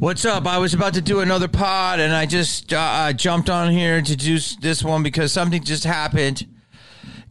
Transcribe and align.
What's 0.00 0.24
up? 0.24 0.44
I 0.46 0.58
was 0.58 0.74
about 0.74 0.94
to 0.94 1.00
do 1.00 1.20
another 1.20 1.46
pod 1.46 2.00
and 2.00 2.12
I 2.12 2.26
just 2.26 2.72
uh, 2.72 3.12
jumped 3.12 3.48
on 3.48 3.70
here 3.70 4.02
to 4.02 4.16
do 4.16 4.38
this 4.60 4.82
one 4.82 5.04
because 5.04 5.32
something 5.32 5.62
just 5.62 5.84
happened. 5.84 6.46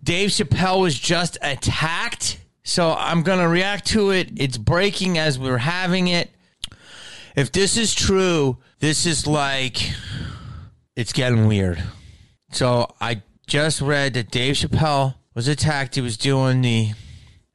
Dave 0.02 0.30
Chappelle 0.30 0.82
was 0.82 0.98
just 0.98 1.38
attacked. 1.42 2.40
So 2.64 2.96
I'm 2.98 3.22
going 3.22 3.40
to 3.40 3.50
react 3.50 3.88
to 3.88 4.12
it. 4.12 4.30
It's 4.38 4.58
breaking 4.58 5.18
as 5.18 5.38
we're 5.38 5.58
having 5.58 6.08
it. 6.08 6.32
If 7.36 7.52
this 7.52 7.76
is 7.76 7.94
true, 7.94 8.58
this 8.80 9.06
is 9.06 9.28
like, 9.28 9.92
it's 10.96 11.12
getting 11.12 11.48
weird. 11.48 11.84
So 12.54 12.96
I 13.02 13.24
just 13.46 13.82
read 13.82 14.14
that 14.14 14.32
Dave 14.32 14.56
Chappelle 14.56 15.16
was 15.36 15.50
attacked. 15.50 15.96
He 15.96 16.02
was 16.02 16.16
doing 16.16 16.62
the 16.62 16.94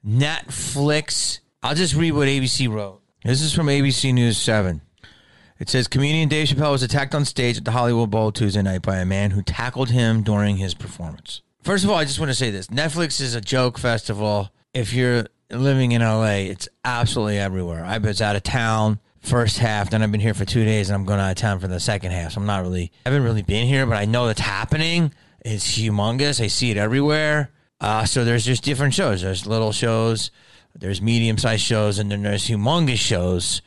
Netflix. 0.07 1.41
I'll 1.63 1.75
just 1.75 1.95
read 1.95 2.13
what 2.13 2.29
ABC 2.29 2.69
wrote. 2.69 3.01
This 3.25 3.41
is 3.41 3.55
from 3.55 3.69
ABC 3.69 4.13
News 4.13 4.37
7. 4.37 4.83
It 5.59 5.69
says 5.69 5.89
comedian 5.89 6.29
Dave 6.29 6.49
Chappelle 6.49 6.71
was 6.71 6.85
attacked 6.85 7.15
on 7.15 7.25
stage 7.25 7.57
at 7.57 7.65
the 7.65 7.73
Hollywood 7.73 8.11
Bowl 8.11 8.31
Tuesday 8.31 8.63
night 8.63 8.83
by 8.83 8.99
a 8.99 9.05
man 9.05 9.33
who 9.33 9.43
tackled 9.43 9.91
him 9.91 10.23
during 10.23 10.57
his 10.57 10.73
performance. 10.73 11.43
First 11.63 11.83
of 11.83 11.91
all, 11.91 11.97
I 11.97 12.05
just 12.05 12.21
want 12.21 12.31
to 12.31 12.35
say 12.35 12.51
this 12.51 12.69
Netflix 12.69 13.21
is 13.21 13.35
a 13.35 13.41
joke 13.41 13.77
festival. 13.77 14.51
If 14.73 14.93
you're 14.93 15.27
living 15.51 15.93
in 15.93 16.01
LA, 16.01 16.47
it's 16.47 16.69
absolutely 16.85 17.39
everywhere. 17.39 17.85
I 17.85 17.99
was 17.99 18.23
out 18.23 18.37
of 18.37 18.45
town 18.45 19.01
first 19.21 19.59
half, 19.59 19.91
then 19.91 20.01
I've 20.01 20.13
been 20.13 20.21
here 20.21 20.35
for 20.35 20.45
two 20.45 20.65
days, 20.65 20.89
and 20.89 20.95
I'm 20.95 21.05
going 21.05 21.19
out 21.19 21.31
of 21.31 21.37
town 21.37 21.59
for 21.59 21.67
the 21.67 21.81
second 21.81 22.13
half. 22.13 22.33
So 22.33 22.41
I'm 22.41 22.47
not 22.47 22.63
really, 22.63 22.93
I 23.05 23.11
haven't 23.11 23.25
really 23.25 23.43
been 23.43 23.67
here, 23.67 23.85
but 23.85 23.97
I 23.97 24.05
know 24.05 24.29
it's 24.29 24.41
happening. 24.41 25.13
It's 25.45 25.77
humongous. 25.77 26.41
I 26.41 26.47
see 26.47 26.71
it 26.71 26.77
everywhere. 26.77 27.51
Uh, 27.81 28.05
so 28.05 28.25
there's 28.25 28.45
just 28.45 28.63
different 28.63 28.95
shows. 28.95 29.23
There's 29.23 29.47
little 29.47 29.73
shows, 29.73 30.31
there's 30.75 31.03
medium 31.03 31.37
sized 31.37 31.63
shows, 31.63 31.99
and 31.99 32.11
then 32.11 32.23
there's 32.23 32.47
humongous 32.47 32.99
shows 32.99 33.63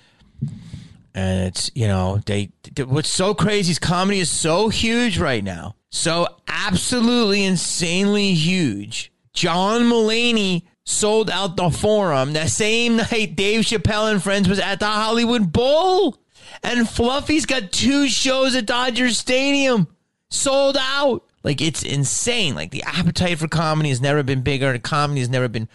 and 1.14 1.48
it's 1.48 1.72
you 1.76 1.88
know 1.88 2.20
they, 2.26 2.52
they- 2.76 2.84
what's 2.84 3.10
so 3.10 3.34
crazy 3.34 3.72
is 3.72 3.80
comedy 3.80 4.20
is 4.20 4.30
so 4.30 4.70
huge 4.70 5.18
right 5.18 5.44
now. 5.44 5.76
So 5.90 6.28
absolutely 6.48 7.44
insanely 7.44 8.34
huge. 8.34 9.12
John 9.34 9.84
Mulaney 9.84 10.64
sold 10.84 11.30
out 11.30 11.58
the 11.58 11.70
forum. 11.70 12.34
That 12.34 12.50
same 12.50 12.96
night 13.12 13.36
dave 13.36 13.62
chappelle 13.62 14.12
and 14.12 14.22
friends 14.22 14.48
was 14.48 14.60
at 14.60 14.80
the 14.80 14.88
hollywood 14.88 15.52
bowl. 15.52 16.18
And 16.64 16.88
fluffy's 16.88 17.46
got 17.46 17.72
two 17.72 18.08
shows 18.10 18.56
at 18.56 18.66
dodger 18.66 19.10
stadium. 19.10 19.88
Sold 20.30 20.78
out. 20.80 21.24
Like 21.44 21.62
it's 21.62 21.82
insane. 21.84 22.56
Like 22.56 22.72
the 22.72 22.84
appetite 22.84 23.40
for 23.40 23.48
comedy 23.48 23.90
has 23.90 24.02
never 24.02 24.22
been 24.22 24.42
bigger. 24.42 24.78
Comedy 24.80 25.22
has 25.22 25.30
never 25.30 25.48
been 25.48 25.68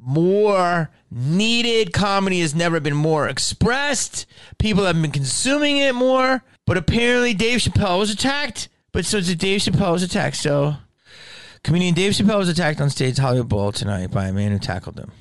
more 0.00 0.90
needed. 1.10 1.92
Comedy 1.92 2.40
has 2.40 2.54
never 2.54 2.80
been 2.80 2.96
more 2.96 3.28
expressed. 3.28 4.26
People 4.58 4.84
have 4.84 5.00
been 5.00 5.10
consuming 5.10 5.78
it 5.78 5.94
more. 5.94 6.42
But 6.66 6.76
apparently, 6.76 7.34
Dave 7.34 7.60
Chappelle 7.60 7.98
was 7.98 8.10
attacked. 8.10 8.68
But 8.92 9.04
so 9.04 9.20
did 9.20 9.38
Dave 9.38 9.60
Chappelle 9.60 9.92
was 9.92 10.02
attacked. 10.02 10.36
So, 10.36 10.76
comedian 11.62 11.94
Dave 11.94 12.12
Chappelle 12.12 12.38
was 12.38 12.48
attacked 12.48 12.80
on 12.80 12.90
stage 12.90 13.18
Hollywood 13.18 13.48
Bowl 13.48 13.72
tonight 13.72 14.10
by 14.10 14.26
a 14.26 14.32
man 14.32 14.52
who 14.52 14.58
tackled 14.58 14.98
him. 14.98 15.12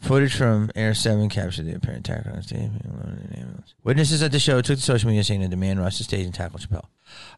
Footage 0.00 0.36
from 0.36 0.70
Air 0.76 0.94
7 0.94 1.28
captured 1.28 1.64
the 1.64 1.74
apparent 1.74 2.08
attack 2.08 2.26
on 2.26 2.42
stage. 2.42 2.70
Witnesses 3.82 4.22
at 4.22 4.30
the 4.30 4.38
show 4.38 4.60
took 4.60 4.78
to 4.78 4.84
social 4.84 5.08
media 5.08 5.24
saying 5.24 5.40
that 5.40 5.50
the 5.50 5.56
man 5.56 5.78
rushed 5.78 5.98
the 5.98 6.04
stage 6.04 6.24
and 6.24 6.34
tackled 6.34 6.62
Chappelle. 6.62 6.86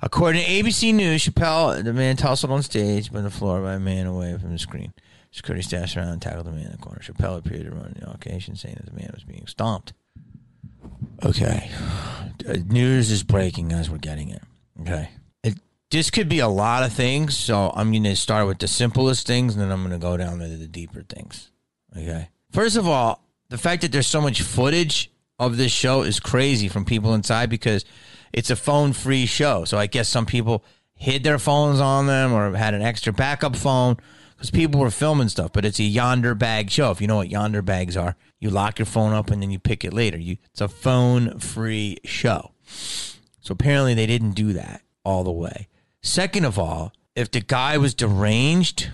According 0.02 0.42
to 0.42 0.48
ABC 0.48 0.94
News, 0.94 1.24
Chappelle, 1.24 1.82
the 1.82 1.92
man 1.92 2.16
tussled 2.16 2.52
on 2.52 2.62
stage 2.62 3.12
by 3.12 3.20
the 3.20 3.30
floor 3.30 3.62
by 3.62 3.74
a 3.74 3.80
man 3.80 4.06
away 4.06 4.36
from 4.38 4.52
the 4.52 4.58
screen. 4.58 4.92
Security 5.38 5.62
stashed 5.62 5.96
around 5.96 6.08
and 6.08 6.20
tackled 6.20 6.46
the 6.46 6.50
man 6.50 6.66
in 6.66 6.72
the 6.72 6.78
corner. 6.78 7.00
Chappelle 7.00 7.38
appeared 7.38 7.64
to 7.64 7.70
run 7.70 7.94
the 7.96 8.10
occasion, 8.10 8.56
saying 8.56 8.74
that 8.76 8.86
the 8.86 9.00
man 9.00 9.10
was 9.14 9.22
being 9.22 9.46
stomped. 9.46 9.92
Okay. 11.24 11.70
Uh, 12.48 12.56
News 12.68 13.10
is 13.10 13.24
breaking 13.24 13.72
as 13.72 13.90
we're 13.90 13.98
getting 13.98 14.28
it. 14.28 14.40
Okay. 14.80 15.10
It, 15.42 15.58
this 15.90 16.08
could 16.08 16.28
be 16.28 16.38
a 16.38 16.46
lot 16.46 16.84
of 16.84 16.92
things, 16.92 17.36
so 17.36 17.72
I'm 17.74 17.90
going 17.90 18.04
to 18.04 18.14
start 18.14 18.46
with 18.46 18.58
the 18.58 18.68
simplest 18.68 19.26
things, 19.26 19.54
and 19.54 19.62
then 19.62 19.72
I'm 19.72 19.80
going 19.80 19.90
to 19.90 19.98
go 19.98 20.16
down 20.16 20.38
to 20.38 20.46
the 20.46 20.68
deeper 20.68 21.02
things. 21.02 21.50
Okay. 21.96 22.28
First 22.52 22.76
of 22.76 22.86
all, 22.86 23.24
the 23.48 23.58
fact 23.58 23.82
that 23.82 23.90
there's 23.90 24.06
so 24.06 24.20
much 24.20 24.40
footage 24.40 25.10
of 25.40 25.56
this 25.56 25.72
show 25.72 26.02
is 26.02 26.20
crazy 26.20 26.68
from 26.68 26.84
people 26.84 27.12
inside 27.12 27.50
because 27.50 27.84
it's 28.32 28.50
a 28.50 28.56
phone 28.56 28.92
free 28.92 29.26
show. 29.26 29.64
So 29.64 29.78
I 29.78 29.88
guess 29.88 30.08
some 30.08 30.26
people 30.26 30.64
hid 30.94 31.24
their 31.24 31.40
phones 31.40 31.80
on 31.80 32.06
them 32.06 32.32
or 32.32 32.54
had 32.56 32.72
an 32.72 32.82
extra 32.82 33.12
backup 33.12 33.56
phone 33.56 33.96
because 34.38 34.52
people 34.52 34.80
were 34.80 34.90
filming 34.90 35.28
stuff. 35.28 35.52
But 35.52 35.64
it's 35.64 35.80
a 35.80 35.82
Yondr 35.82 36.38
bag 36.38 36.70
show. 36.70 36.92
If 36.92 37.00
you 37.00 37.08
know 37.08 37.16
what 37.16 37.28
Yondr 37.28 37.64
bags 37.64 37.96
are, 37.96 38.14
you 38.38 38.50
lock 38.50 38.78
your 38.78 38.86
phone 38.86 39.12
up 39.12 39.30
and 39.30 39.42
then 39.42 39.50
you 39.50 39.58
pick 39.58 39.84
it 39.84 39.92
later. 39.92 40.16
You, 40.16 40.36
it's 40.52 40.60
a 40.60 40.68
phone 40.68 41.40
free 41.40 41.98
show. 42.04 42.52
So 43.40 43.52
apparently 43.52 43.94
they 43.94 44.06
didn't 44.06 44.32
do 44.32 44.52
that 44.52 44.82
all 45.04 45.24
the 45.24 45.32
way. 45.32 45.66
Second 46.02 46.44
of 46.44 46.56
all, 46.56 46.92
if 47.16 47.32
the 47.32 47.40
guy 47.40 47.78
was 47.78 47.94
deranged, 47.94 48.90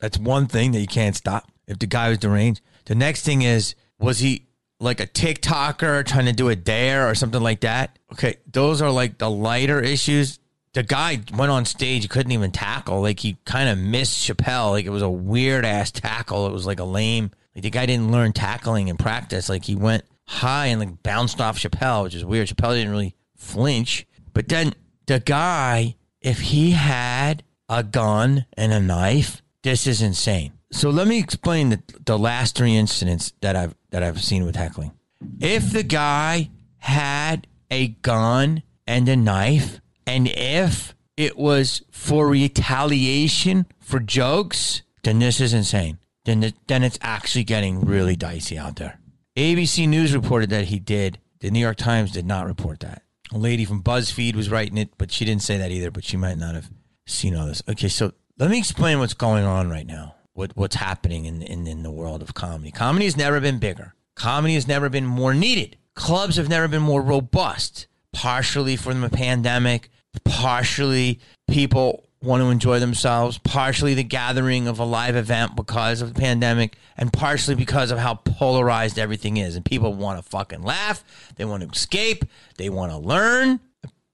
that's 0.00 0.18
one 0.18 0.48
thing 0.48 0.72
that 0.72 0.80
you 0.80 0.88
can't 0.88 1.14
stop. 1.14 1.48
If 1.68 1.78
the 1.78 1.86
guy 1.86 2.08
was 2.08 2.18
deranged, 2.18 2.60
the 2.86 2.96
next 2.96 3.22
thing 3.22 3.42
is, 3.42 3.76
was 4.00 4.18
he 4.18 4.48
like 4.80 4.98
a 4.98 5.06
TikToker 5.06 6.04
trying 6.04 6.26
to 6.26 6.32
do 6.32 6.48
a 6.48 6.56
dare 6.56 7.08
or 7.08 7.14
something 7.14 7.40
like 7.40 7.60
that? 7.60 7.98
Okay, 8.12 8.36
those 8.50 8.82
are 8.82 8.90
like 8.90 9.18
the 9.18 9.30
lighter 9.30 9.80
issues. 9.80 10.40
The 10.74 10.82
guy 10.82 11.20
went 11.36 11.50
on 11.50 11.64
stage, 11.64 12.02
he 12.02 12.08
couldn't 12.08 12.32
even 12.32 12.50
tackle. 12.50 13.00
Like 13.00 13.20
he 13.20 13.36
kind 13.44 13.68
of 13.68 13.78
missed 13.78 14.28
Chappelle. 14.28 14.70
Like 14.70 14.84
it 14.84 14.90
was 14.90 15.02
a 15.02 15.10
weird 15.10 15.64
ass 15.64 15.90
tackle. 15.90 16.46
It 16.46 16.52
was 16.52 16.66
like 16.66 16.80
a 16.80 16.84
lame. 16.84 17.30
Like 17.54 17.62
the 17.62 17.70
guy 17.70 17.86
didn't 17.86 18.12
learn 18.12 18.32
tackling 18.32 18.88
in 18.88 18.96
practice. 18.96 19.48
Like 19.48 19.64
he 19.64 19.76
went 19.76 20.04
high 20.26 20.66
and 20.66 20.80
like 20.80 21.02
bounced 21.02 21.40
off 21.40 21.58
Chappelle, 21.58 22.04
which 22.04 22.14
is 22.14 22.24
weird. 22.24 22.48
Chappelle 22.48 22.74
didn't 22.74 22.90
really 22.90 23.14
flinch. 23.36 24.06
But 24.32 24.48
then 24.48 24.74
the 25.06 25.20
guy, 25.20 25.96
if 26.20 26.40
he 26.40 26.72
had 26.72 27.42
a 27.68 27.82
gun 27.82 28.46
and 28.56 28.72
a 28.72 28.80
knife, 28.80 29.42
this 29.62 29.86
is 29.86 30.02
insane. 30.02 30.52
So 30.72 30.90
let 30.90 31.06
me 31.06 31.18
explain 31.18 31.70
the, 31.70 31.82
the 32.04 32.18
last 32.18 32.56
three 32.56 32.74
incidents 32.74 33.32
that 33.40 33.54
I've 33.54 33.74
that 33.90 34.02
I've 34.02 34.22
seen 34.22 34.44
with 34.44 34.56
heckling. 34.56 34.92
If 35.40 35.72
the 35.72 35.84
guy 35.84 36.50
had 36.78 37.46
a 37.70 37.88
gun 37.88 38.62
and 38.86 39.08
a 39.08 39.16
knife, 39.16 39.80
and 40.06 40.28
if 40.28 40.94
it 41.16 41.36
was 41.36 41.82
for 41.90 42.28
retaliation 42.28 43.66
for 43.80 44.00
jokes, 44.00 44.82
then 45.02 45.18
this 45.18 45.40
is 45.40 45.54
insane. 45.54 45.98
Then 46.24 46.42
it, 46.42 46.54
then 46.66 46.82
it's 46.82 46.98
actually 47.02 47.44
getting 47.44 47.80
really 47.80 48.16
dicey 48.16 48.58
out 48.58 48.76
there. 48.76 48.98
ABC 49.36 49.88
News 49.88 50.14
reported 50.14 50.50
that 50.50 50.66
he 50.66 50.78
did. 50.78 51.18
The 51.40 51.50
New 51.50 51.60
York 51.60 51.76
Times 51.76 52.12
did 52.12 52.26
not 52.26 52.46
report 52.46 52.80
that. 52.80 53.02
A 53.32 53.38
lady 53.38 53.64
from 53.64 53.82
BuzzFeed 53.82 54.34
was 54.34 54.50
writing 54.50 54.78
it, 54.78 54.90
but 54.96 55.10
she 55.10 55.24
didn't 55.24 55.42
say 55.42 55.58
that 55.58 55.70
either. 55.70 55.90
But 55.90 56.04
she 56.04 56.16
might 56.16 56.38
not 56.38 56.54
have 56.54 56.70
seen 57.06 57.34
all 57.34 57.46
this. 57.46 57.62
Okay, 57.68 57.88
so 57.88 58.12
let 58.38 58.50
me 58.50 58.58
explain 58.58 58.98
what's 58.98 59.14
going 59.14 59.44
on 59.44 59.68
right 59.68 59.86
now. 59.86 60.14
What 60.32 60.56
what's 60.56 60.76
happening 60.76 61.26
in 61.26 61.42
in, 61.42 61.66
in 61.66 61.82
the 61.82 61.90
world 61.90 62.22
of 62.22 62.34
comedy? 62.34 62.70
Comedy 62.70 63.04
has 63.04 63.16
never 63.16 63.40
been 63.40 63.58
bigger. 63.58 63.94
Comedy 64.14 64.54
has 64.54 64.68
never 64.68 64.88
been 64.88 65.06
more 65.06 65.34
needed. 65.34 65.76
Clubs 65.94 66.36
have 66.36 66.48
never 66.48 66.68
been 66.68 66.82
more 66.82 67.02
robust. 67.02 67.86
Partially 68.12 68.76
from 68.76 69.00
the 69.00 69.10
pandemic, 69.10 69.90
partially 70.22 71.20
people 71.48 72.04
want 72.22 72.42
to 72.42 72.48
enjoy 72.48 72.78
themselves, 72.78 73.38
partially 73.38 73.94
the 73.94 74.02
gathering 74.02 74.66
of 74.66 74.78
a 74.78 74.84
live 74.84 75.16
event 75.16 75.54
because 75.56 76.00
of 76.00 76.14
the 76.14 76.20
pandemic, 76.20 76.76
and 76.96 77.12
partially 77.12 77.54
because 77.54 77.90
of 77.90 77.98
how 77.98 78.14
polarized 78.14 78.98
everything 78.98 79.36
is. 79.36 79.56
And 79.56 79.64
people 79.64 79.94
want 79.94 80.22
to 80.22 80.28
fucking 80.28 80.62
laugh, 80.62 81.04
they 81.36 81.44
want 81.44 81.62
to 81.62 81.68
escape, 81.68 82.24
they 82.56 82.68
want 82.68 82.92
to 82.92 82.98
learn. 82.98 83.60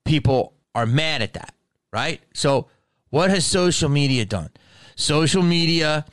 People 0.05 0.55
are 0.75 0.87
mad 0.87 1.23
at 1.23 1.35
that, 1.35 1.55
right? 1.93 2.21
So, 2.35 2.69
what 3.11 3.31
has 3.31 3.47
social 3.47 3.89
media 3.89 4.25
done? 4.25 4.51
Social 4.97 5.43
media, 5.43 6.05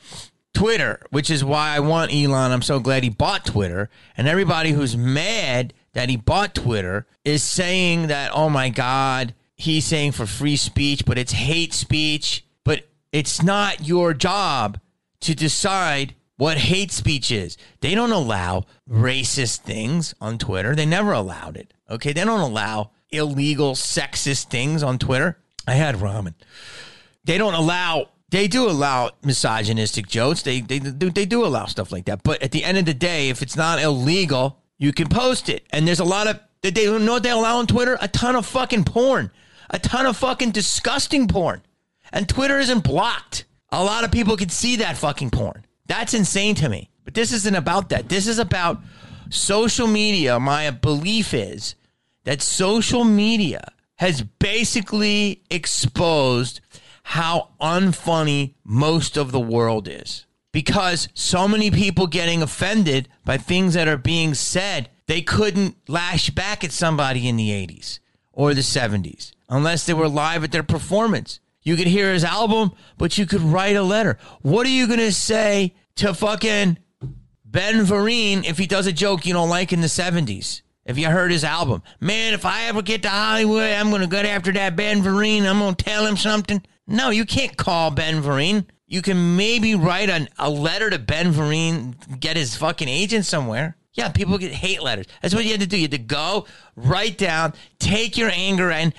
Twitter, 0.54 1.00
which 1.10 1.30
is 1.30 1.44
why 1.44 1.74
I 1.74 1.80
want 1.80 2.12
Elon. 2.12 2.50
I'm 2.50 2.62
so 2.62 2.80
glad 2.80 3.04
he 3.04 3.10
bought 3.10 3.46
Twitter. 3.46 3.88
And 4.16 4.26
everybody 4.26 4.72
who's 4.72 4.96
mad 4.96 5.72
that 5.92 6.08
he 6.08 6.16
bought 6.16 6.54
Twitter 6.54 7.06
is 7.24 7.42
saying 7.42 8.08
that, 8.08 8.32
oh 8.34 8.48
my 8.48 8.68
God, 8.68 9.34
he's 9.58 9.84
saying 9.84 10.12
for 10.12 10.24
free 10.24 10.56
speech, 10.56 11.04
but 11.04 11.18
it's 11.18 11.32
hate 11.32 11.74
speech. 11.74 12.46
But 12.64 12.88
it's 13.12 13.42
not 13.42 13.86
your 13.86 14.14
job 14.14 14.80
to 15.20 15.34
decide 15.34 16.14
what 16.36 16.56
hate 16.56 16.92
speech 16.92 17.30
is. 17.30 17.58
They 17.80 17.94
don't 17.94 18.12
allow 18.12 18.64
racist 18.88 19.60
things 19.60 20.14
on 20.20 20.38
Twitter. 20.38 20.74
They 20.74 20.86
never 20.86 21.12
allowed 21.12 21.56
it. 21.56 21.74
Okay. 21.90 22.12
They 22.12 22.24
don't 22.24 22.40
allow 22.40 22.92
illegal 23.10 23.74
sexist 23.74 24.48
things 24.48 24.82
on 24.82 24.98
Twitter. 24.98 25.38
I 25.66 25.72
had 25.72 25.96
ramen. 25.96 26.34
They 27.24 27.36
don't 27.36 27.54
allow 27.54 28.10
they 28.30 28.46
do 28.46 28.68
allow 28.68 29.10
misogynistic 29.22 30.06
jokes. 30.06 30.42
They 30.42 30.60
they 30.60 30.78
do 30.78 31.10
they 31.10 31.26
do 31.26 31.44
allow 31.44 31.66
stuff 31.66 31.90
like 31.90 32.04
that. 32.06 32.22
But 32.22 32.42
at 32.42 32.52
the 32.52 32.62
end 32.62 32.78
of 32.78 32.84
the 32.84 32.94
day, 32.94 33.30
if 33.30 33.42
it's 33.42 33.56
not 33.56 33.80
illegal, 33.80 34.60
you 34.78 34.92
can 34.92 35.08
post 35.08 35.48
it. 35.48 35.66
And 35.70 35.88
there's 35.88 36.00
a 36.00 36.04
lot 36.04 36.26
of 36.26 36.40
they 36.62 36.86
know 36.98 37.14
what 37.14 37.22
they 37.22 37.30
allow 37.30 37.58
on 37.58 37.66
Twitter? 37.66 37.96
A 38.00 38.08
ton 38.08 38.36
of 38.36 38.46
fucking 38.46 38.84
porn. 38.84 39.30
A 39.70 39.78
ton 39.78 40.06
of 40.06 40.16
fucking 40.16 40.52
disgusting 40.52 41.28
porn. 41.28 41.62
And 42.12 42.28
Twitter 42.28 42.58
isn't 42.58 42.84
blocked. 42.84 43.44
A 43.70 43.84
lot 43.84 44.04
of 44.04 44.10
people 44.10 44.36
can 44.36 44.48
see 44.48 44.76
that 44.76 44.96
fucking 44.96 45.30
porn. 45.30 45.64
That's 45.86 46.14
insane 46.14 46.54
to 46.56 46.68
me. 46.68 46.90
But 47.04 47.14
this 47.14 47.32
isn't 47.32 47.56
about 47.56 47.90
that. 47.90 48.08
This 48.08 48.26
is 48.26 48.38
about 48.38 48.80
social 49.30 49.86
media. 49.86 50.40
My 50.40 50.70
belief 50.70 51.34
is 51.34 51.74
that 52.24 52.40
social 52.40 53.04
media 53.04 53.72
has 53.96 54.22
basically 54.22 55.42
exposed 55.50 56.60
how 57.02 57.50
unfunny 57.60 58.54
most 58.64 59.16
of 59.16 59.32
the 59.32 59.40
world 59.40 59.88
is. 59.88 60.26
Because 60.52 61.08
so 61.14 61.46
many 61.46 61.70
people 61.70 62.06
getting 62.06 62.42
offended 62.42 63.08
by 63.24 63.36
things 63.36 63.74
that 63.74 63.88
are 63.88 63.98
being 63.98 64.34
said, 64.34 64.88
they 65.06 65.20
couldn't 65.20 65.76
lash 65.88 66.30
back 66.30 66.64
at 66.64 66.72
somebody 66.72 67.28
in 67.28 67.36
the 67.36 67.50
80s 67.50 67.98
or 68.32 68.54
the 68.54 68.62
70s 68.62 69.32
unless 69.48 69.86
they 69.86 69.94
were 69.94 70.08
live 70.08 70.44
at 70.44 70.52
their 70.52 70.62
performance. 70.62 71.40
You 71.62 71.76
could 71.76 71.86
hear 71.86 72.12
his 72.12 72.24
album, 72.24 72.72
but 72.96 73.18
you 73.18 73.26
could 73.26 73.42
write 73.42 73.76
a 73.76 73.82
letter. 73.82 74.18
What 74.42 74.66
are 74.66 74.70
you 74.70 74.86
going 74.86 75.00
to 75.00 75.12
say 75.12 75.74
to 75.96 76.14
fucking 76.14 76.78
Ben 77.44 77.86
Vereen 77.86 78.44
if 78.44 78.58
he 78.58 78.66
does 78.66 78.86
a 78.86 78.92
joke 78.92 79.26
you 79.26 79.32
don't 79.32 79.48
like 79.48 79.72
in 79.72 79.80
the 79.80 79.86
70s. 79.86 80.62
If 80.84 80.96
you 80.96 81.08
heard 81.08 81.30
his 81.30 81.44
album, 81.44 81.82
man, 82.00 82.34
if 82.34 82.46
I 82.46 82.64
ever 82.64 82.82
get 82.82 83.02
to 83.02 83.08
Hollywood, 83.08 83.72
I'm 83.72 83.90
going 83.90 84.02
to 84.02 84.06
go 84.06 84.18
after 84.18 84.52
that 84.52 84.76
Ben 84.76 85.02
Vereen. 85.02 85.44
I'm 85.44 85.58
going 85.58 85.74
to 85.74 85.84
tell 85.84 86.06
him 86.06 86.16
something. 86.16 86.62
No, 86.86 87.10
you 87.10 87.24
can't 87.24 87.56
call 87.56 87.90
Ben 87.90 88.22
Vereen. 88.22 88.66
You 88.86 89.02
can 89.02 89.36
maybe 89.36 89.74
write 89.74 90.08
an, 90.08 90.28
a 90.38 90.48
letter 90.48 90.88
to 90.88 90.98
Ben 90.98 91.32
Vereen, 91.32 92.20
get 92.20 92.36
his 92.36 92.56
fucking 92.56 92.88
agent 92.88 93.26
somewhere. 93.26 93.76
Yeah, 93.92 94.10
people 94.10 94.38
get 94.38 94.52
hate 94.52 94.82
letters. 94.82 95.06
That's 95.20 95.34
what 95.34 95.44
you 95.44 95.50
had 95.50 95.60
to 95.60 95.66
do. 95.66 95.76
You 95.76 95.82
had 95.82 95.90
to 95.90 95.98
go, 95.98 96.46
write 96.76 97.18
down, 97.18 97.54
take 97.78 98.16
your 98.16 98.30
anger 98.30 98.70
and 98.70 98.94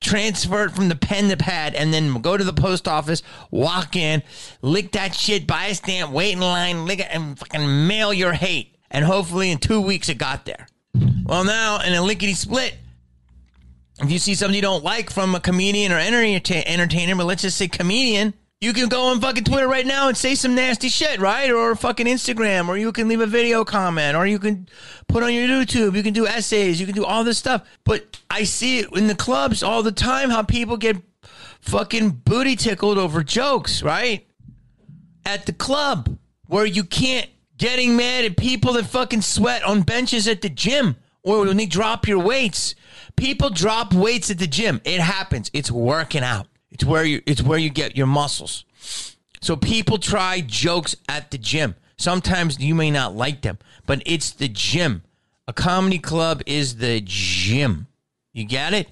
transfer 0.00 0.64
it 0.64 0.72
from 0.72 0.88
the 0.88 0.96
pen 0.96 1.28
to 1.28 1.36
pad, 1.36 1.74
and 1.74 1.92
then 1.92 2.20
go 2.20 2.36
to 2.36 2.44
the 2.44 2.52
post 2.52 2.88
office, 2.88 3.22
walk 3.50 3.96
in, 3.96 4.22
lick 4.62 4.92
that 4.92 5.14
shit, 5.14 5.46
buy 5.46 5.66
a 5.66 5.74
stamp, 5.74 6.12
wait 6.12 6.32
in 6.32 6.40
line, 6.40 6.86
lick 6.86 7.00
it, 7.00 7.08
and 7.10 7.38
fucking 7.38 7.86
mail 7.86 8.12
your 8.12 8.32
hate. 8.32 8.76
And 8.90 9.04
hopefully 9.04 9.50
in 9.50 9.58
two 9.58 9.80
weeks 9.80 10.08
it 10.08 10.18
got 10.18 10.46
there. 10.46 10.66
Well, 11.24 11.44
now 11.44 11.80
in 11.80 11.92
a 11.94 12.02
lickety 12.02 12.34
split, 12.34 12.74
if 14.00 14.10
you 14.10 14.18
see 14.18 14.34
something 14.34 14.56
you 14.56 14.62
don't 14.62 14.82
like 14.82 15.10
from 15.10 15.34
a 15.34 15.40
comedian 15.40 15.92
or 15.92 15.98
entertainer, 15.98 17.14
but 17.14 17.26
let's 17.26 17.42
just 17.42 17.56
say 17.56 17.68
comedian, 17.68 18.34
you 18.60 18.74
can 18.74 18.88
go 18.88 19.06
on 19.06 19.20
fucking 19.20 19.44
Twitter 19.44 19.66
right 19.66 19.86
now 19.86 20.08
and 20.08 20.16
say 20.16 20.34
some 20.34 20.54
nasty 20.54 20.88
shit, 20.88 21.18
right? 21.18 21.50
Or 21.50 21.74
fucking 21.74 22.06
Instagram, 22.06 22.68
or 22.68 22.76
you 22.76 22.92
can 22.92 23.08
leave 23.08 23.20
a 23.20 23.26
video 23.26 23.64
comment, 23.64 24.16
or 24.16 24.26
you 24.26 24.38
can 24.38 24.68
put 25.08 25.22
on 25.22 25.32
your 25.32 25.48
YouTube, 25.48 25.96
you 25.96 26.02
can 26.02 26.12
do 26.12 26.26
essays, 26.26 26.78
you 26.78 26.86
can 26.86 26.94
do 26.94 27.04
all 27.04 27.24
this 27.24 27.38
stuff. 27.38 27.66
But 27.84 28.20
I 28.28 28.44
see 28.44 28.80
it 28.80 28.92
in 28.94 29.06
the 29.06 29.14
clubs 29.14 29.62
all 29.62 29.82
the 29.82 29.92
time 29.92 30.28
how 30.28 30.42
people 30.42 30.76
get 30.76 30.98
fucking 31.60 32.10
booty 32.10 32.54
tickled 32.54 32.98
over 32.98 33.22
jokes, 33.22 33.82
right? 33.82 34.26
At 35.24 35.46
the 35.46 35.52
club 35.54 36.18
where 36.46 36.66
you 36.66 36.84
can't 36.84 37.30
getting 37.56 37.96
mad 37.96 38.24
at 38.24 38.36
people 38.36 38.74
that 38.74 38.86
fucking 38.86 39.22
sweat 39.22 39.62
on 39.64 39.82
benches 39.82 40.28
at 40.28 40.42
the 40.42 40.48
gym 40.48 40.96
or 41.22 41.46
when 41.46 41.56
they 41.56 41.66
drop 41.66 42.08
your 42.08 42.18
weights. 42.18 42.74
People 43.16 43.50
drop 43.50 43.92
weights 43.92 44.30
at 44.30 44.38
the 44.38 44.46
gym. 44.46 44.80
It 44.84 45.00
happens. 45.00 45.50
It's 45.52 45.70
working 45.70 46.22
out. 46.22 46.46
It's 46.70 46.84
where 46.84 47.04
you 47.04 47.22
it's 47.26 47.42
where 47.42 47.58
you 47.58 47.70
get 47.70 47.96
your 47.96 48.06
muscles. 48.06 48.64
So 49.40 49.56
people 49.56 49.98
try 49.98 50.40
jokes 50.40 50.96
at 51.08 51.30
the 51.30 51.38
gym. 51.38 51.74
Sometimes 51.96 52.58
you 52.60 52.74
may 52.74 52.90
not 52.90 53.14
like 53.14 53.42
them, 53.42 53.58
but 53.86 54.02
it's 54.06 54.30
the 54.30 54.48
gym. 54.48 55.02
A 55.48 55.52
comedy 55.52 55.98
club 55.98 56.42
is 56.46 56.76
the 56.76 57.00
gym. 57.04 57.88
You 58.32 58.44
get 58.44 58.72
it? 58.72 58.88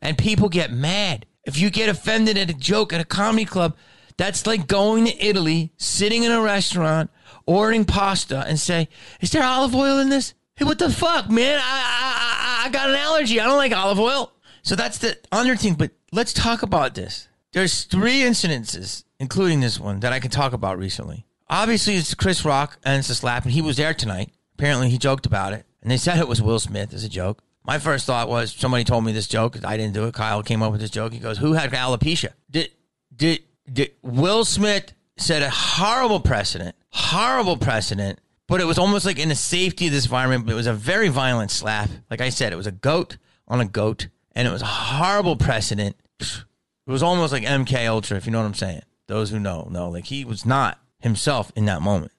And 0.00 0.16
people 0.16 0.48
get 0.48 0.72
mad. 0.72 1.26
If 1.44 1.58
you 1.58 1.70
get 1.70 1.88
offended 1.88 2.38
at 2.38 2.50
a 2.50 2.54
joke 2.54 2.92
at 2.92 3.00
a 3.00 3.04
comedy 3.04 3.44
club, 3.44 3.76
that's 4.16 4.46
like 4.46 4.66
going 4.66 5.06
to 5.06 5.24
Italy, 5.24 5.72
sitting 5.76 6.24
in 6.24 6.32
a 6.32 6.40
restaurant, 6.40 7.10
ordering 7.46 7.84
pasta, 7.84 8.44
and 8.46 8.58
say, 8.58 8.88
"Is 9.20 9.30
there 9.30 9.44
olive 9.44 9.74
oil 9.74 9.98
in 9.98 10.08
this?" 10.08 10.34
Hey, 10.56 10.64
what 10.64 10.78
the 10.78 10.90
fuck, 10.90 11.30
man? 11.30 11.60
I 11.62 12.64
I, 12.64 12.66
I 12.66 12.68
got 12.70 12.90
an 12.90 12.96
allergy. 12.96 13.40
I 13.40 13.46
don't 13.46 13.56
like 13.56 13.72
olive 13.72 14.00
oil. 14.00 14.32
So 14.62 14.74
that's 14.74 14.98
the 14.98 15.16
other 15.30 15.56
thing. 15.56 15.74
But 15.74 15.92
let's 16.12 16.32
talk 16.32 16.62
about 16.62 16.94
this. 16.94 17.28
There's 17.52 17.84
three 17.84 18.20
incidences, 18.20 19.04
including 19.18 19.60
this 19.60 19.80
one, 19.80 20.00
that 20.00 20.12
I 20.12 20.20
can 20.20 20.30
talk 20.30 20.52
about 20.52 20.78
recently. 20.78 21.26
Obviously, 21.48 21.96
it's 21.96 22.14
Chris 22.14 22.44
Rock 22.44 22.78
and 22.84 22.98
it's 22.98 23.08
a 23.08 23.14
slap, 23.14 23.44
and 23.44 23.52
he 23.52 23.62
was 23.62 23.78
there 23.78 23.94
tonight. 23.94 24.30
Apparently, 24.54 24.90
he 24.90 24.98
joked 24.98 25.24
about 25.24 25.52
it, 25.52 25.64
and 25.82 25.90
they 25.90 25.96
said 25.96 26.18
it 26.18 26.28
was 26.28 26.42
Will 26.42 26.58
Smith 26.58 26.92
as 26.92 27.04
a 27.04 27.08
joke. 27.08 27.42
My 27.64 27.78
first 27.78 28.06
thought 28.06 28.28
was 28.28 28.52
somebody 28.52 28.84
told 28.84 29.04
me 29.04 29.12
this 29.12 29.28
joke. 29.28 29.62
I 29.64 29.76
didn't 29.76 29.94
do 29.94 30.06
it. 30.06 30.14
Kyle 30.14 30.42
came 30.42 30.62
up 30.62 30.72
with 30.72 30.80
this 30.80 30.90
joke. 30.90 31.12
He 31.12 31.18
goes, 31.18 31.38
"Who 31.38 31.52
had 31.52 31.70
alopecia?" 31.70 32.32
Did 32.50 32.70
did 33.14 33.42
did 33.70 33.92
Will 34.02 34.44
Smith 34.44 34.92
set 35.16 35.42
a 35.42 35.50
horrible 35.50 36.20
precedent? 36.20 36.76
Horrible 36.90 37.56
precedent. 37.56 38.20
But 38.46 38.62
it 38.62 38.64
was 38.64 38.78
almost 38.78 39.04
like 39.04 39.18
in 39.18 39.28
the 39.28 39.34
safety 39.34 39.86
of 39.86 39.92
this 39.92 40.06
environment. 40.06 40.46
But 40.46 40.52
it 40.52 40.56
was 40.56 40.66
a 40.66 40.72
very 40.72 41.08
violent 41.08 41.50
slap. 41.50 41.90
Like 42.10 42.22
I 42.22 42.30
said, 42.30 42.52
it 42.52 42.56
was 42.56 42.66
a 42.66 42.72
goat 42.72 43.18
on 43.46 43.60
a 43.60 43.66
goat 43.66 44.08
and 44.38 44.46
it 44.46 44.52
was 44.52 44.62
a 44.62 44.66
horrible 44.66 45.34
precedent. 45.34 45.96
It 46.20 46.44
was 46.86 47.02
almost 47.02 47.32
like 47.32 47.42
MK 47.42 47.88
Ultra, 47.88 48.16
if 48.16 48.24
you 48.24 48.30
know 48.30 48.38
what 48.38 48.46
I'm 48.46 48.54
saying. 48.54 48.82
Those 49.08 49.30
who 49.30 49.40
know 49.40 49.66
know, 49.68 49.90
like 49.90 50.04
he 50.06 50.24
was 50.24 50.46
not 50.46 50.78
himself 51.00 51.50
in 51.56 51.64
that 51.64 51.82
moment, 51.82 52.12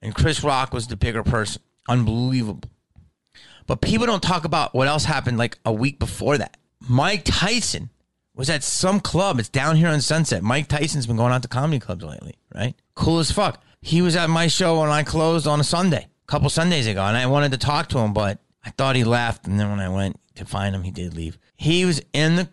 and 0.00 0.14
Chris 0.14 0.42
Rock 0.42 0.72
was 0.72 0.86
the 0.86 0.96
bigger 0.96 1.22
person. 1.22 1.60
Unbelievable. 1.86 2.70
But 3.66 3.82
people 3.82 4.06
don't 4.06 4.22
talk 4.22 4.44
about 4.44 4.74
what 4.74 4.88
else 4.88 5.04
happened 5.04 5.36
like 5.36 5.58
a 5.66 5.72
week 5.72 5.98
before 5.98 6.38
that. 6.38 6.56
Mike 6.88 7.22
Tyson 7.24 7.90
was 8.34 8.48
at 8.48 8.62
some 8.62 9.00
club. 9.00 9.38
It's 9.38 9.48
down 9.50 9.76
here 9.76 9.88
on 9.88 10.00
Sunset. 10.00 10.42
Mike 10.42 10.68
Tyson's 10.68 11.06
been 11.06 11.16
going 11.16 11.32
out 11.32 11.42
to 11.42 11.48
comedy 11.48 11.78
clubs 11.78 12.04
lately, 12.04 12.36
right? 12.54 12.74
Cool 12.94 13.18
as 13.18 13.30
fuck. 13.30 13.62
He 13.82 14.00
was 14.00 14.16
at 14.16 14.30
my 14.30 14.46
show 14.46 14.80
when 14.80 14.88
I 14.88 15.02
closed 15.02 15.46
on 15.46 15.60
a 15.60 15.64
Sunday, 15.64 16.06
a 16.06 16.26
couple 16.26 16.48
Sundays 16.48 16.86
ago, 16.86 17.04
and 17.04 17.16
I 17.18 17.26
wanted 17.26 17.52
to 17.52 17.58
talk 17.58 17.90
to 17.90 17.98
him, 17.98 18.14
but 18.14 18.38
I 18.64 18.70
thought 18.70 18.96
he 18.96 19.04
left, 19.04 19.46
and 19.46 19.60
then 19.60 19.68
when 19.68 19.80
I 19.80 19.90
went 19.90 20.18
to 20.36 20.44
find 20.44 20.74
him, 20.74 20.82
he 20.82 20.90
did 20.90 21.14
leave. 21.14 21.38
He 21.56 21.84
was 21.84 22.02
in 22.12 22.36
the 22.36 22.48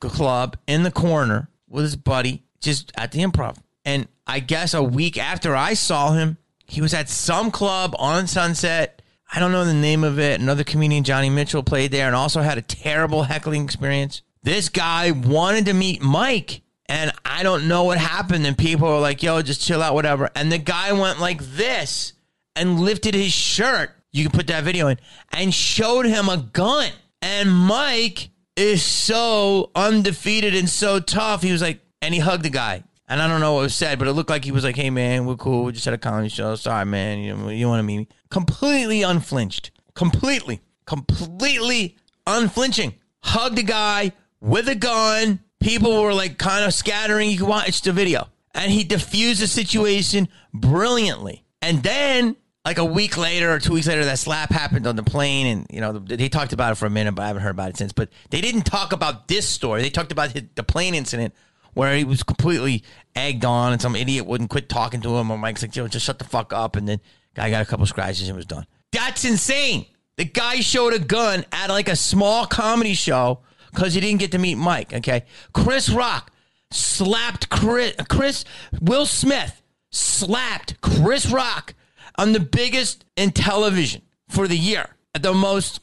club 0.00 0.56
in 0.66 0.82
the 0.82 0.90
corner 0.90 1.48
with 1.68 1.84
his 1.84 1.96
buddy, 1.96 2.42
just 2.60 2.92
at 2.96 3.12
the 3.12 3.20
improv. 3.20 3.58
And 3.84 4.08
I 4.26 4.40
guess 4.40 4.74
a 4.74 4.82
week 4.82 5.18
after 5.18 5.54
I 5.54 5.74
saw 5.74 6.12
him, 6.12 6.38
he 6.66 6.80
was 6.80 6.94
at 6.94 7.08
some 7.08 7.50
club 7.50 7.94
on 7.98 8.26
Sunset. 8.26 9.02
I 9.32 9.40
don't 9.40 9.52
know 9.52 9.64
the 9.64 9.74
name 9.74 10.04
of 10.04 10.18
it. 10.18 10.40
Another 10.40 10.64
comedian, 10.64 11.04
Johnny 11.04 11.28
Mitchell, 11.28 11.62
played 11.62 11.90
there 11.90 12.06
and 12.06 12.16
also 12.16 12.40
had 12.40 12.56
a 12.56 12.62
terrible 12.62 13.24
heckling 13.24 13.64
experience. 13.64 14.22
This 14.42 14.68
guy 14.68 15.10
wanted 15.10 15.66
to 15.66 15.74
meet 15.74 16.02
Mike, 16.02 16.62
and 16.86 17.12
I 17.24 17.42
don't 17.42 17.68
know 17.68 17.84
what 17.84 17.98
happened. 17.98 18.46
And 18.46 18.56
people 18.56 18.88
were 18.88 19.00
like, 19.00 19.22
yo, 19.22 19.42
just 19.42 19.62
chill 19.62 19.82
out, 19.82 19.94
whatever. 19.94 20.30
And 20.34 20.50
the 20.50 20.58
guy 20.58 20.92
went 20.92 21.20
like 21.20 21.40
this 21.42 22.12
and 22.56 22.80
lifted 22.80 23.14
his 23.14 23.32
shirt 23.32 23.90
you 24.14 24.22
can 24.22 24.30
put 24.30 24.46
that 24.46 24.62
video 24.62 24.86
in, 24.86 24.98
and 25.32 25.52
showed 25.52 26.06
him 26.06 26.28
a 26.28 26.36
gun. 26.36 26.90
And 27.24 27.50
Mike 27.50 28.28
is 28.54 28.82
so 28.82 29.70
undefeated 29.74 30.54
and 30.54 30.68
so 30.68 31.00
tough. 31.00 31.40
He 31.40 31.52
was 31.52 31.62
like, 31.62 31.80
and 32.02 32.12
he 32.12 32.20
hugged 32.20 32.44
the 32.44 32.50
guy. 32.50 32.84
And 33.08 33.22
I 33.22 33.26
don't 33.28 33.40
know 33.40 33.54
what 33.54 33.62
was 33.62 33.74
said, 33.74 33.98
but 33.98 34.08
it 34.08 34.12
looked 34.12 34.28
like 34.28 34.44
he 34.44 34.52
was 34.52 34.62
like, 34.62 34.76
hey, 34.76 34.90
man, 34.90 35.24
we're 35.24 35.36
cool. 35.36 35.64
We 35.64 35.72
just 35.72 35.86
had 35.86 35.94
a 35.94 35.98
comedy 35.98 36.28
show. 36.28 36.54
Sorry, 36.54 36.84
man. 36.84 37.20
You, 37.20 37.48
you 37.48 37.66
want 37.66 37.78
to 37.78 37.82
meet 37.82 37.96
me? 37.96 38.08
Completely 38.28 39.00
unflinched. 39.00 39.70
Completely, 39.94 40.60
completely 40.84 41.96
unflinching. 42.26 42.92
Hugged 43.22 43.58
a 43.58 43.62
guy 43.62 44.12
with 44.42 44.68
a 44.68 44.74
gun. 44.74 45.40
People 45.60 46.02
were 46.02 46.12
like 46.12 46.36
kind 46.36 46.66
of 46.66 46.74
scattering. 46.74 47.30
You 47.30 47.38
can 47.38 47.46
watch 47.46 47.80
the 47.80 47.92
video. 47.92 48.28
And 48.54 48.70
he 48.70 48.84
diffused 48.84 49.40
the 49.40 49.46
situation 49.46 50.28
brilliantly. 50.52 51.46
And 51.62 51.82
then 51.82 52.36
like 52.64 52.78
a 52.78 52.84
week 52.84 53.16
later 53.16 53.52
or 53.52 53.58
two 53.58 53.74
weeks 53.74 53.86
later, 53.86 54.04
that 54.04 54.18
slap 54.18 54.50
happened 54.50 54.86
on 54.86 54.96
the 54.96 55.02
plane, 55.02 55.46
and 55.46 55.66
you 55.70 55.80
know 55.80 55.98
they 55.98 56.28
talked 56.28 56.52
about 56.52 56.72
it 56.72 56.74
for 56.76 56.86
a 56.86 56.90
minute, 56.90 57.12
but 57.14 57.22
I 57.22 57.26
haven't 57.26 57.42
heard 57.42 57.50
about 57.50 57.70
it 57.70 57.76
since. 57.76 57.92
But 57.92 58.08
they 58.30 58.40
didn't 58.40 58.62
talk 58.62 58.92
about 58.92 59.28
this 59.28 59.48
story. 59.48 59.82
They 59.82 59.90
talked 59.90 60.12
about 60.12 60.34
the 60.54 60.62
plane 60.62 60.94
incident 60.94 61.34
where 61.74 61.96
he 61.96 62.04
was 62.04 62.22
completely 62.22 62.84
egged 63.14 63.44
on, 63.44 63.72
and 63.72 63.82
some 63.82 63.94
idiot 63.94 64.26
wouldn't 64.26 64.50
quit 64.50 64.68
talking 64.68 65.00
to 65.02 65.16
him. 65.16 65.30
And 65.30 65.40
Mike's 65.40 65.62
like, 65.62 65.76
"Yo, 65.76 65.86
just 65.88 66.06
shut 66.06 66.18
the 66.18 66.24
fuck 66.24 66.52
up," 66.52 66.76
and 66.76 66.88
then 66.88 67.00
guy 67.34 67.50
got 67.50 67.62
a 67.62 67.66
couple 67.66 67.84
scratches 67.86 68.28
and 68.28 68.36
was 68.36 68.46
done. 68.46 68.66
That's 68.92 69.24
insane. 69.24 69.86
The 70.16 70.24
guy 70.24 70.60
showed 70.60 70.94
a 70.94 70.98
gun 71.00 71.44
at 71.52 71.68
like 71.68 71.88
a 71.88 71.96
small 71.96 72.46
comedy 72.46 72.94
show 72.94 73.40
because 73.72 73.92
he 73.92 74.00
didn't 74.00 74.20
get 74.20 74.32
to 74.32 74.38
meet 74.38 74.54
Mike. 74.54 74.94
Okay, 74.94 75.24
Chris 75.52 75.90
Rock 75.90 76.32
slapped 76.70 77.50
Chris, 77.50 77.94
Chris 78.08 78.44
Will 78.80 79.04
Smith 79.04 79.60
slapped 79.90 80.80
Chris 80.80 81.26
Rock 81.26 81.74
on 82.16 82.32
the 82.32 82.40
biggest 82.40 83.04
in 83.16 83.30
television 83.30 84.02
for 84.28 84.48
the 84.48 84.56
year, 84.56 84.88
at 85.14 85.22
the 85.22 85.34
most 85.34 85.80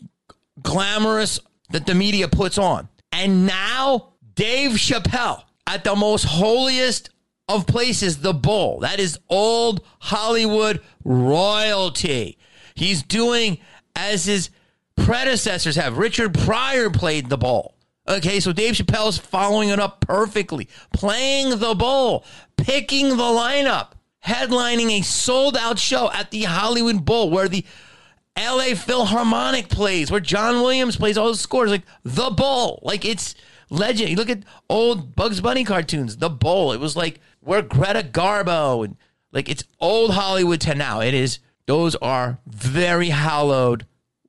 glamorous 0.61 1.39
that 1.71 1.85
the 1.85 1.95
media 1.95 2.27
puts 2.27 2.57
on. 2.57 2.89
And 3.11 3.45
now 3.45 4.13
Dave 4.35 4.71
Chappelle 4.71 5.43
at 5.67 5.83
the 5.83 5.95
most 5.95 6.23
holiest 6.23 7.09
of 7.47 7.67
places, 7.67 8.19
the 8.19 8.33
Bowl. 8.33 8.79
That 8.79 9.00
is 9.00 9.19
old 9.29 9.85
Hollywood 10.00 10.81
royalty. 11.03 12.38
He's 12.75 13.03
doing 13.03 13.59
as 13.95 14.25
his 14.25 14.50
predecessors 14.95 15.75
have. 15.75 15.97
Richard 15.97 16.33
Pryor 16.33 16.89
played 16.89 17.29
the 17.29 17.38
Bowl. 17.38 17.75
Okay, 18.07 18.39
so 18.39 18.51
Dave 18.51 18.73
Chappelle 18.73 19.09
is 19.09 19.17
following 19.17 19.69
it 19.69 19.79
up 19.79 20.01
perfectly, 20.01 20.67
playing 20.93 21.59
the 21.59 21.75
bowl, 21.75 22.25
picking 22.57 23.09
the 23.09 23.15
lineup, 23.15 23.91
headlining 24.25 24.99
a 24.99 25.01
sold 25.01 25.57
out 25.57 25.79
show 25.79 26.11
at 26.11 26.31
the 26.31 26.43
Hollywood 26.43 27.05
Bowl 27.05 27.29
where 27.29 27.47
the 27.47 27.65
LA 28.37 28.75
Philharmonic 28.75 29.69
plays, 29.69 30.09
where 30.09 30.19
John 30.19 30.61
Williams 30.61 30.95
plays 30.95 31.17
all 31.17 31.31
the 31.31 31.37
scores, 31.37 31.69
like 31.69 31.83
the 32.03 32.29
bowl. 32.29 32.79
Like 32.83 33.03
it's 33.05 33.35
legend. 33.69 34.09
You 34.09 34.15
look 34.15 34.29
at 34.29 34.43
old 34.69 35.15
Bugs 35.15 35.41
Bunny 35.41 35.63
cartoons, 35.63 36.17
the 36.17 36.29
bowl. 36.29 36.71
It 36.71 36.79
was 36.79 36.95
like 36.95 37.19
where 37.41 37.61
Greta 37.61 38.03
Garbo 38.03 38.85
and 38.85 38.95
like 39.31 39.49
it's 39.49 39.63
old 39.79 40.11
Hollywood 40.11 40.61
to 40.61 40.75
now. 40.75 41.01
It 41.01 41.13
is, 41.13 41.39
those 41.65 41.95
are 41.95 42.39
very 42.45 43.09
hallowed 43.09 43.85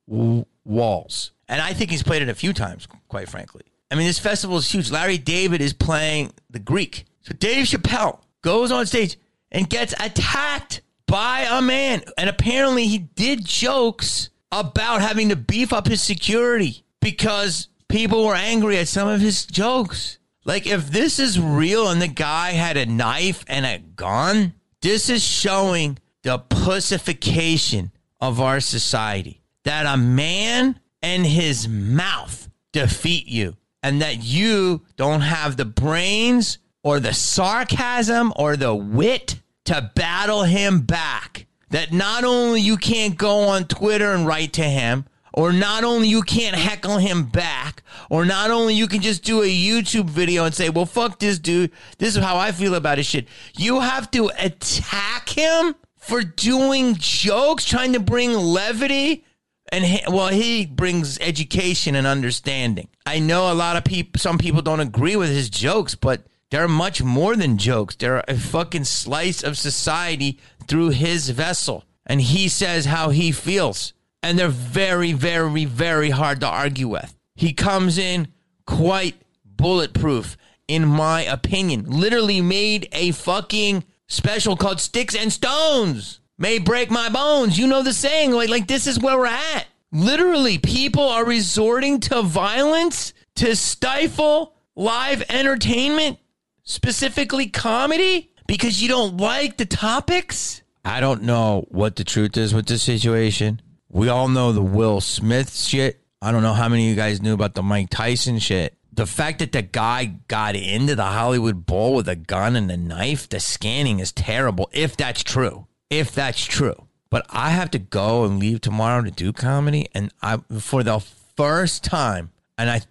w- 0.09 0.45
walls. 0.65 1.31
And 1.47 1.61
I 1.61 1.73
think 1.73 1.91
he's 1.91 2.03
played 2.03 2.21
it 2.21 2.29
a 2.29 2.35
few 2.35 2.53
times, 2.53 2.87
quite 3.07 3.29
frankly. 3.29 3.63
I 3.91 3.95
mean, 3.95 4.07
this 4.07 4.19
festival 4.19 4.57
is 4.57 4.71
huge. 4.71 4.89
Larry 4.89 5.17
David 5.17 5.61
is 5.61 5.73
playing 5.73 6.31
the 6.49 6.59
Greek. 6.59 7.05
So 7.21 7.33
Dave 7.33 7.65
Chappelle 7.65 8.19
goes 8.41 8.71
on 8.71 8.85
stage 8.85 9.17
and 9.53 9.69
gets 9.69 9.93
attacked 9.99 10.81
by 11.07 11.47
a 11.49 11.61
man. 11.61 12.01
And 12.17 12.29
apparently 12.29 12.87
he 12.87 12.97
did 12.97 13.45
jokes 13.45 14.29
about 14.51 15.01
having 15.01 15.29
to 15.29 15.35
beef 15.35 15.71
up 15.71 15.87
his 15.87 16.01
security 16.01 16.83
because 16.99 17.69
people 17.87 18.25
were 18.25 18.35
angry 18.35 18.77
at 18.77 18.87
some 18.87 19.07
of 19.07 19.21
his 19.21 19.45
jokes. 19.45 20.17
Like, 20.45 20.67
if 20.67 20.89
this 20.89 21.19
is 21.19 21.39
real 21.39 21.87
and 21.87 22.01
the 22.01 22.07
guy 22.07 22.51
had 22.51 22.75
a 22.75 22.85
knife 22.85 23.45
and 23.47 23.65
a 23.65 23.79
gun, 23.79 24.53
this 24.81 25.09
is 25.09 25.23
showing 25.23 25.97
the 26.23 26.39
pussification 26.39 27.91
of 28.19 28.41
our 28.41 28.59
society. 28.59 29.41
That 29.63 29.85
a 29.85 29.95
man 29.95 30.79
and 31.01 31.25
his 31.25 31.69
mouth 31.69 32.49
defeat 32.73 33.27
you, 33.27 33.55
and 33.81 34.01
that 34.01 34.23
you 34.23 34.81
don't 34.97 35.21
have 35.21 35.55
the 35.55 35.65
brains 35.65 36.57
or 36.83 36.99
the 36.99 37.13
sarcasm 37.13 38.33
or 38.35 38.57
the 38.57 38.75
wit 38.75 39.39
to 39.65 39.91
battle 39.95 40.43
him 40.43 40.81
back. 40.81 41.45
That 41.69 41.91
not 41.91 42.23
only 42.23 42.61
you 42.61 42.77
can't 42.77 43.17
go 43.17 43.47
on 43.47 43.65
Twitter 43.65 44.11
and 44.11 44.27
write 44.27 44.53
to 44.53 44.63
him, 44.63 45.05
or 45.33 45.51
not 45.51 45.83
only 45.83 46.07
you 46.07 46.21
can't 46.21 46.55
heckle 46.55 46.99
him 46.99 47.25
back, 47.25 47.81
or 48.09 48.25
not 48.25 48.51
only 48.51 48.75
you 48.75 48.87
can 48.87 49.01
just 49.01 49.23
do 49.23 49.41
a 49.41 49.47
YouTube 49.47 50.09
video 50.09 50.45
and 50.45 50.53
say, 50.53 50.69
well, 50.69 50.85
fuck 50.85 51.17
this 51.17 51.39
dude. 51.39 51.71
This 51.97 52.15
is 52.15 52.23
how 52.23 52.37
I 52.37 52.51
feel 52.51 52.75
about 52.75 52.99
his 52.99 53.07
shit. 53.07 53.27
You 53.57 53.79
have 53.79 54.11
to 54.11 54.29
attack 54.37 55.29
him 55.29 55.73
for 55.97 56.21
doing 56.21 56.95
jokes, 56.95 57.65
trying 57.65 57.93
to 57.93 57.99
bring 57.99 58.33
levity. 58.33 59.25
And 59.71 59.83
he, 59.83 60.01
well, 60.07 60.27
he 60.27 60.67
brings 60.67 61.17
education 61.17 61.95
and 61.95 62.05
understanding. 62.05 62.89
I 63.07 63.17
know 63.17 63.51
a 63.51 63.55
lot 63.55 63.75
of 63.77 63.83
people, 63.83 64.19
some 64.19 64.37
people 64.37 64.61
don't 64.61 64.81
agree 64.81 65.15
with 65.15 65.29
his 65.29 65.49
jokes, 65.49 65.95
but 65.95 66.27
they're 66.53 66.67
much 66.67 67.01
more 67.01 67.35
than 67.35 67.57
jokes. 67.57 67.95
They're 67.95 68.23
a 68.27 68.37
fucking 68.37 68.83
slice 68.83 69.41
of 69.41 69.57
society 69.57 70.37
through 70.67 70.89
his 70.89 71.31
vessel. 71.31 71.83
And 72.05 72.21
he 72.21 72.47
says 72.47 72.85
how 72.85 73.09
he 73.09 73.31
feels. 73.31 73.93
And 74.21 74.37
they're 74.37 74.49
very, 74.49 75.13
very, 75.13 75.65
very 75.65 76.11
hard 76.11 76.41
to 76.41 76.47
argue 76.47 76.87
with. 76.87 77.17
He 77.33 77.53
comes 77.53 77.97
in 77.97 78.27
quite 78.67 79.15
bulletproof, 79.47 80.37
in 80.67 80.85
my 80.85 81.23
opinion. 81.23 81.85
Literally 81.87 82.39
made 82.39 82.87
a 82.91 83.13
fucking 83.13 83.83
special 84.07 84.55
called 84.55 84.79
Sticks 84.79 85.15
and 85.15 85.33
Stones. 85.33 86.19
May 86.37 86.59
break 86.59 86.91
my 86.91 87.09
bones. 87.09 87.57
You 87.57 87.65
know 87.65 87.81
the 87.81 87.93
saying. 87.93 88.29
Like, 88.29 88.49
like 88.49 88.67
this 88.67 88.85
is 88.85 88.99
where 88.99 89.17
we're 89.17 89.25
at. 89.25 89.65
Literally, 89.91 90.59
people 90.59 91.09
are 91.09 91.25
resorting 91.25 91.99
to 92.01 92.21
violence 92.21 93.11
to 93.37 93.55
stifle 93.55 94.53
live 94.75 95.23
entertainment, 95.29 96.19
specifically 96.63 97.47
comedy, 97.47 98.31
because 98.47 98.81
you 98.81 98.87
don't 98.87 99.17
like 99.17 99.57
the 99.57 99.65
topics. 99.65 100.61
I 100.85 100.99
don't 100.99 101.23
know 101.23 101.65
what 101.69 101.95
the 101.95 102.03
truth 102.03 102.35
is 102.37 102.53
with 102.53 102.65
this 102.65 102.83
situation. 102.83 103.61
We 103.89 104.09
all 104.09 104.27
know 104.27 104.51
the 104.51 104.61
Will 104.61 105.01
Smith 105.01 105.55
shit. 105.55 106.01
I 106.21 106.31
don't 106.31 106.41
know 106.41 106.53
how 106.53 106.69
many 106.69 106.85
of 106.85 106.89
you 106.89 106.95
guys 106.95 107.21
knew 107.21 107.33
about 107.33 107.53
the 107.53 107.63
Mike 107.63 107.89
Tyson 107.89 108.39
shit. 108.39 108.77
The 108.91 109.05
fact 109.05 109.39
that 109.39 109.51
the 109.51 109.61
guy 109.61 110.05
got 110.27 110.55
into 110.55 110.95
the 110.95 111.03
Hollywood 111.03 111.65
Bowl 111.65 111.95
with 111.95 112.07
a 112.07 112.15
gun 112.15 112.55
and 112.55 112.69
a 112.69 112.77
knife, 112.77 113.27
the 113.27 113.39
scanning 113.39 113.99
is 113.99 114.11
terrible, 114.11 114.69
if 114.71 114.95
that's 114.95 115.23
true. 115.23 115.67
If 115.89 116.13
that's 116.13 116.45
true. 116.45 116.87
But 117.09 117.25
I 117.29 117.49
have 117.51 117.71
to 117.71 117.79
go 117.79 118.23
and 118.25 118.39
leave 118.39 118.61
tomorrow 118.61 119.03
to 119.03 119.11
do 119.11 119.33
comedy. 119.33 119.87
And 119.93 120.11
I, 120.21 120.37
for 120.59 120.83
the 120.83 120.99
first 121.35 121.83
time, 121.83 122.31
and 122.57 122.69
I, 122.69 122.81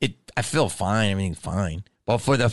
it, 0.00 0.14
I 0.36 0.42
feel 0.42 0.68
fine. 0.68 1.10
Everything's 1.10 1.38
fine. 1.38 1.84
But 2.08 2.22
for 2.22 2.38
the, 2.38 2.48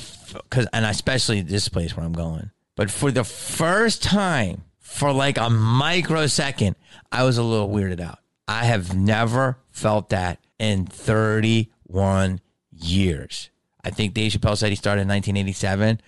cause, 0.49 0.67
and 0.73 0.83
especially 0.83 1.39
this 1.39 1.69
place 1.69 1.95
where 1.95 2.05
I'm 2.05 2.11
going. 2.11 2.51
But 2.75 2.91
for 2.91 3.09
the 3.09 3.23
first 3.23 4.03
time, 4.03 4.65
for 4.79 5.13
like 5.13 5.37
a 5.37 5.49
microsecond, 5.49 6.75
I 7.09 7.23
was 7.23 7.37
a 7.37 7.43
little 7.43 7.69
weirded 7.69 8.01
out. 8.01 8.19
I 8.49 8.65
have 8.65 8.93
never 8.93 9.57
felt 9.71 10.09
that 10.09 10.39
in 10.59 10.87
31 10.87 12.41
years. 12.69 13.49
I 13.81 13.91
think 13.91 14.13
Dave 14.13 14.33
Chappelle 14.33 14.57
said 14.57 14.71
he 14.71 14.75
started 14.75 15.03
in 15.03 15.07
1987. 15.07 16.01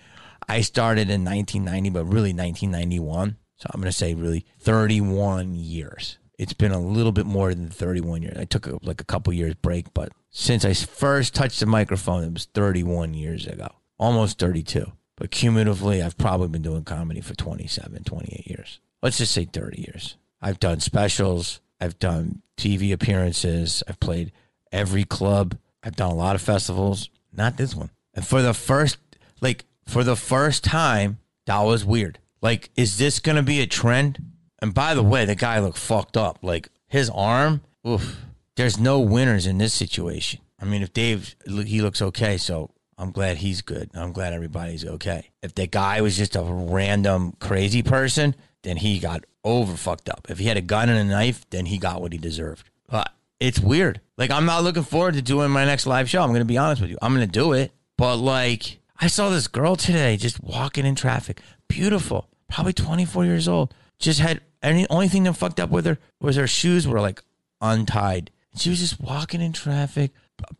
I 0.46 0.60
started 0.60 1.08
in 1.08 1.24
1990, 1.24 1.88
but 1.88 2.04
really 2.04 2.34
1991. 2.34 3.38
So 3.56 3.70
I'm 3.72 3.80
going 3.80 3.90
to 3.90 3.96
say 3.96 4.12
really 4.12 4.44
31 4.60 5.54
years. 5.54 6.18
It's 6.38 6.52
been 6.52 6.72
a 6.72 6.80
little 6.80 7.12
bit 7.12 7.26
more 7.26 7.52
than 7.52 7.68
31 7.68 8.22
years. 8.22 8.36
I 8.38 8.44
took 8.44 8.66
a, 8.66 8.78
like 8.82 9.00
a 9.00 9.04
couple 9.04 9.32
years 9.32 9.54
break, 9.54 9.92
but 9.92 10.12
since 10.30 10.64
I 10.64 10.72
first 10.72 11.34
touched 11.34 11.58
the 11.60 11.66
microphone, 11.66 12.24
it 12.24 12.32
was 12.32 12.44
31 12.54 13.14
years 13.14 13.46
ago, 13.46 13.68
almost 13.98 14.38
32. 14.38 14.92
But 15.16 15.32
cumulatively, 15.32 16.00
I've 16.00 16.16
probably 16.16 16.48
been 16.48 16.62
doing 16.62 16.84
comedy 16.84 17.20
for 17.20 17.34
27, 17.34 18.04
28 18.04 18.46
years. 18.46 18.78
Let's 19.02 19.18
just 19.18 19.32
say 19.32 19.46
30 19.46 19.80
years. 19.80 20.16
I've 20.40 20.60
done 20.60 20.78
specials. 20.78 21.60
I've 21.80 21.98
done 21.98 22.42
TV 22.56 22.92
appearances. 22.92 23.82
I've 23.88 23.98
played 23.98 24.30
every 24.70 25.04
club. 25.04 25.56
I've 25.82 25.96
done 25.96 26.12
a 26.12 26.14
lot 26.14 26.36
of 26.36 26.42
festivals. 26.42 27.10
Not 27.32 27.56
this 27.56 27.74
one. 27.74 27.90
And 28.14 28.26
for 28.26 28.42
the 28.42 28.54
first, 28.54 28.98
like, 29.40 29.64
for 29.86 30.04
the 30.04 30.16
first 30.16 30.62
time, 30.62 31.18
that 31.46 31.60
was 31.62 31.84
weird. 31.84 32.18
Like, 32.40 32.70
is 32.76 32.98
this 32.98 33.18
going 33.18 33.36
to 33.36 33.42
be 33.42 33.60
a 33.60 33.66
trend? 33.66 34.22
And 34.60 34.74
by 34.74 34.94
the 34.94 35.02
way, 35.02 35.24
the 35.24 35.34
guy 35.34 35.58
looked 35.60 35.78
fucked 35.78 36.16
up. 36.16 36.38
Like, 36.42 36.68
his 36.86 37.10
arm, 37.10 37.60
oof. 37.86 38.18
There's 38.56 38.78
no 38.78 38.98
winners 38.98 39.46
in 39.46 39.58
this 39.58 39.72
situation. 39.72 40.40
I 40.60 40.64
mean, 40.64 40.82
if 40.82 40.92
Dave, 40.92 41.36
he 41.46 41.80
looks 41.80 42.02
okay, 42.02 42.36
so 42.36 42.70
I'm 42.98 43.12
glad 43.12 43.36
he's 43.36 43.62
good. 43.62 43.90
I'm 43.94 44.12
glad 44.12 44.32
everybody's 44.32 44.84
okay. 44.84 45.30
If 45.42 45.54
the 45.54 45.68
guy 45.68 46.00
was 46.00 46.16
just 46.16 46.34
a 46.34 46.42
random 46.42 47.36
crazy 47.38 47.84
person, 47.84 48.34
then 48.62 48.76
he 48.78 48.98
got 48.98 49.24
over 49.44 49.76
fucked 49.76 50.08
up. 50.08 50.26
If 50.28 50.40
he 50.40 50.46
had 50.46 50.56
a 50.56 50.62
gun 50.62 50.88
and 50.88 50.98
a 50.98 51.04
knife, 51.04 51.48
then 51.50 51.66
he 51.66 51.78
got 51.78 52.00
what 52.00 52.12
he 52.12 52.18
deserved. 52.18 52.68
But 52.88 53.12
it's 53.38 53.60
weird. 53.60 54.00
Like 54.16 54.32
I'm 54.32 54.44
not 54.44 54.64
looking 54.64 54.82
forward 54.82 55.14
to 55.14 55.22
doing 55.22 55.50
my 55.50 55.64
next 55.64 55.86
live 55.86 56.10
show. 56.10 56.22
I'm 56.22 56.32
gonna 56.32 56.44
be 56.44 56.58
honest 56.58 56.82
with 56.82 56.90
you. 56.90 56.98
I'm 57.00 57.14
gonna 57.14 57.28
do 57.28 57.52
it. 57.52 57.70
But 57.96 58.16
like 58.16 58.80
I 58.98 59.06
saw 59.06 59.30
this 59.30 59.46
girl 59.46 59.76
today 59.76 60.16
just 60.16 60.42
walking 60.42 60.84
in 60.84 60.96
traffic. 60.96 61.40
Beautiful. 61.68 62.28
Probably 62.48 62.72
24 62.72 63.24
years 63.24 63.46
old. 63.46 63.72
Just 64.00 64.18
had 64.18 64.40
any 64.62 64.86
only 64.88 65.08
thing 65.08 65.24
that 65.24 65.34
fucked 65.34 65.60
up 65.60 65.70
with 65.70 65.86
her 65.86 65.98
was 66.20 66.36
her 66.36 66.46
shoes 66.46 66.86
were 66.86 67.00
like 67.00 67.22
untied. 67.60 68.30
She 68.56 68.70
was 68.70 68.80
just 68.80 69.00
walking 69.00 69.40
in 69.40 69.52
traffic. 69.52 70.12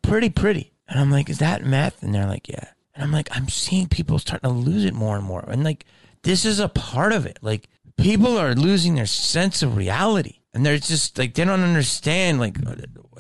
Pretty 0.02 0.30
pretty. 0.30 0.72
And 0.88 0.98
I'm 0.98 1.10
like, 1.10 1.28
is 1.28 1.38
that 1.38 1.64
meth? 1.64 2.02
And 2.02 2.14
they're 2.14 2.26
like, 2.26 2.48
yeah. 2.48 2.70
And 2.94 3.04
I'm 3.04 3.12
like, 3.12 3.28
I'm 3.32 3.48
seeing 3.48 3.88
people 3.88 4.18
starting 4.18 4.48
to 4.48 4.56
lose 4.56 4.84
it 4.84 4.94
more 4.94 5.16
and 5.16 5.24
more. 5.24 5.44
And 5.46 5.62
like, 5.62 5.84
this 6.22 6.44
is 6.44 6.58
a 6.58 6.68
part 6.68 7.12
of 7.12 7.26
it. 7.26 7.38
Like, 7.42 7.68
people 7.96 8.36
are 8.38 8.54
losing 8.54 8.94
their 8.94 9.06
sense 9.06 9.62
of 9.62 9.76
reality. 9.76 10.38
And 10.54 10.64
they're 10.64 10.78
just 10.78 11.18
like, 11.18 11.34
they 11.34 11.44
don't 11.44 11.60
understand 11.60 12.40
like 12.40 12.56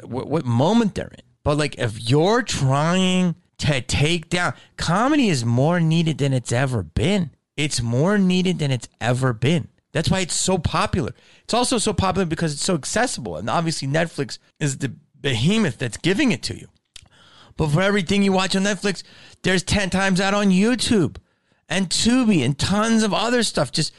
what, 0.02 0.28
what 0.28 0.44
moment 0.44 0.94
they're 0.94 1.08
in. 1.08 1.22
But 1.44 1.58
like, 1.58 1.78
if 1.78 2.08
you're 2.08 2.42
trying 2.42 3.36
to 3.58 3.80
take 3.80 4.28
down, 4.28 4.54
comedy 4.76 5.28
is 5.28 5.44
more 5.44 5.78
needed 5.80 6.18
than 6.18 6.32
it's 6.32 6.52
ever 6.52 6.82
been. 6.82 7.30
It's 7.56 7.82
more 7.82 8.18
needed 8.18 8.58
than 8.58 8.70
it's 8.70 8.88
ever 9.00 9.32
been. 9.32 9.68
That's 9.98 10.10
why 10.10 10.20
it's 10.20 10.34
so 10.34 10.58
popular. 10.58 11.12
It's 11.42 11.52
also 11.52 11.76
so 11.76 11.92
popular 11.92 12.24
because 12.24 12.52
it's 12.52 12.64
so 12.64 12.76
accessible. 12.76 13.36
And 13.36 13.50
obviously, 13.50 13.88
Netflix 13.88 14.38
is 14.60 14.78
the 14.78 14.94
behemoth 15.20 15.76
that's 15.76 15.96
giving 15.96 16.30
it 16.30 16.40
to 16.44 16.56
you. 16.56 16.68
But 17.56 17.70
for 17.72 17.82
everything 17.82 18.22
you 18.22 18.30
watch 18.30 18.54
on 18.54 18.62
Netflix, 18.62 19.02
there's 19.42 19.64
10 19.64 19.90
times 19.90 20.20
that 20.20 20.34
on 20.34 20.50
YouTube. 20.50 21.16
and 21.68 21.88
Tubi 21.90 22.44
and 22.44 22.56
tons 22.56 23.02
of 23.02 23.12
other 23.12 23.42
stuff 23.42 23.72
just 23.72 23.92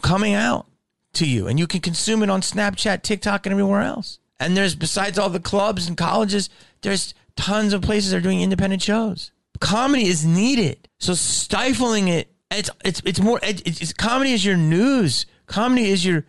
coming 0.00 0.32
out 0.32 0.66
to 1.12 1.28
you. 1.28 1.46
And 1.46 1.58
you 1.58 1.66
can 1.66 1.82
consume 1.82 2.22
it 2.22 2.30
on 2.30 2.40
Snapchat, 2.40 3.02
TikTok, 3.02 3.44
and 3.44 3.52
everywhere 3.52 3.82
else. 3.82 4.18
And 4.40 4.56
there's, 4.56 4.74
besides 4.74 5.18
all 5.18 5.28
the 5.28 5.40
clubs 5.40 5.88
and 5.88 5.98
colleges, 5.98 6.48
there's 6.80 7.12
tons 7.36 7.74
of 7.74 7.82
places 7.82 8.12
that 8.12 8.16
are 8.16 8.22
doing 8.22 8.40
independent 8.40 8.80
shows. 8.80 9.30
Comedy 9.60 10.06
is 10.06 10.24
needed. 10.24 10.88
So 10.98 11.12
stifling 11.12 12.08
it, 12.08 12.32
it's, 12.50 12.70
it's, 12.84 13.02
it's 13.04 13.20
more, 13.20 13.40
it's, 13.42 13.62
it's 13.62 13.92
comedy 13.92 14.32
is 14.32 14.44
your 14.44 14.56
news. 14.56 15.26
Comedy 15.46 15.90
is 15.90 16.04
your, 16.04 16.24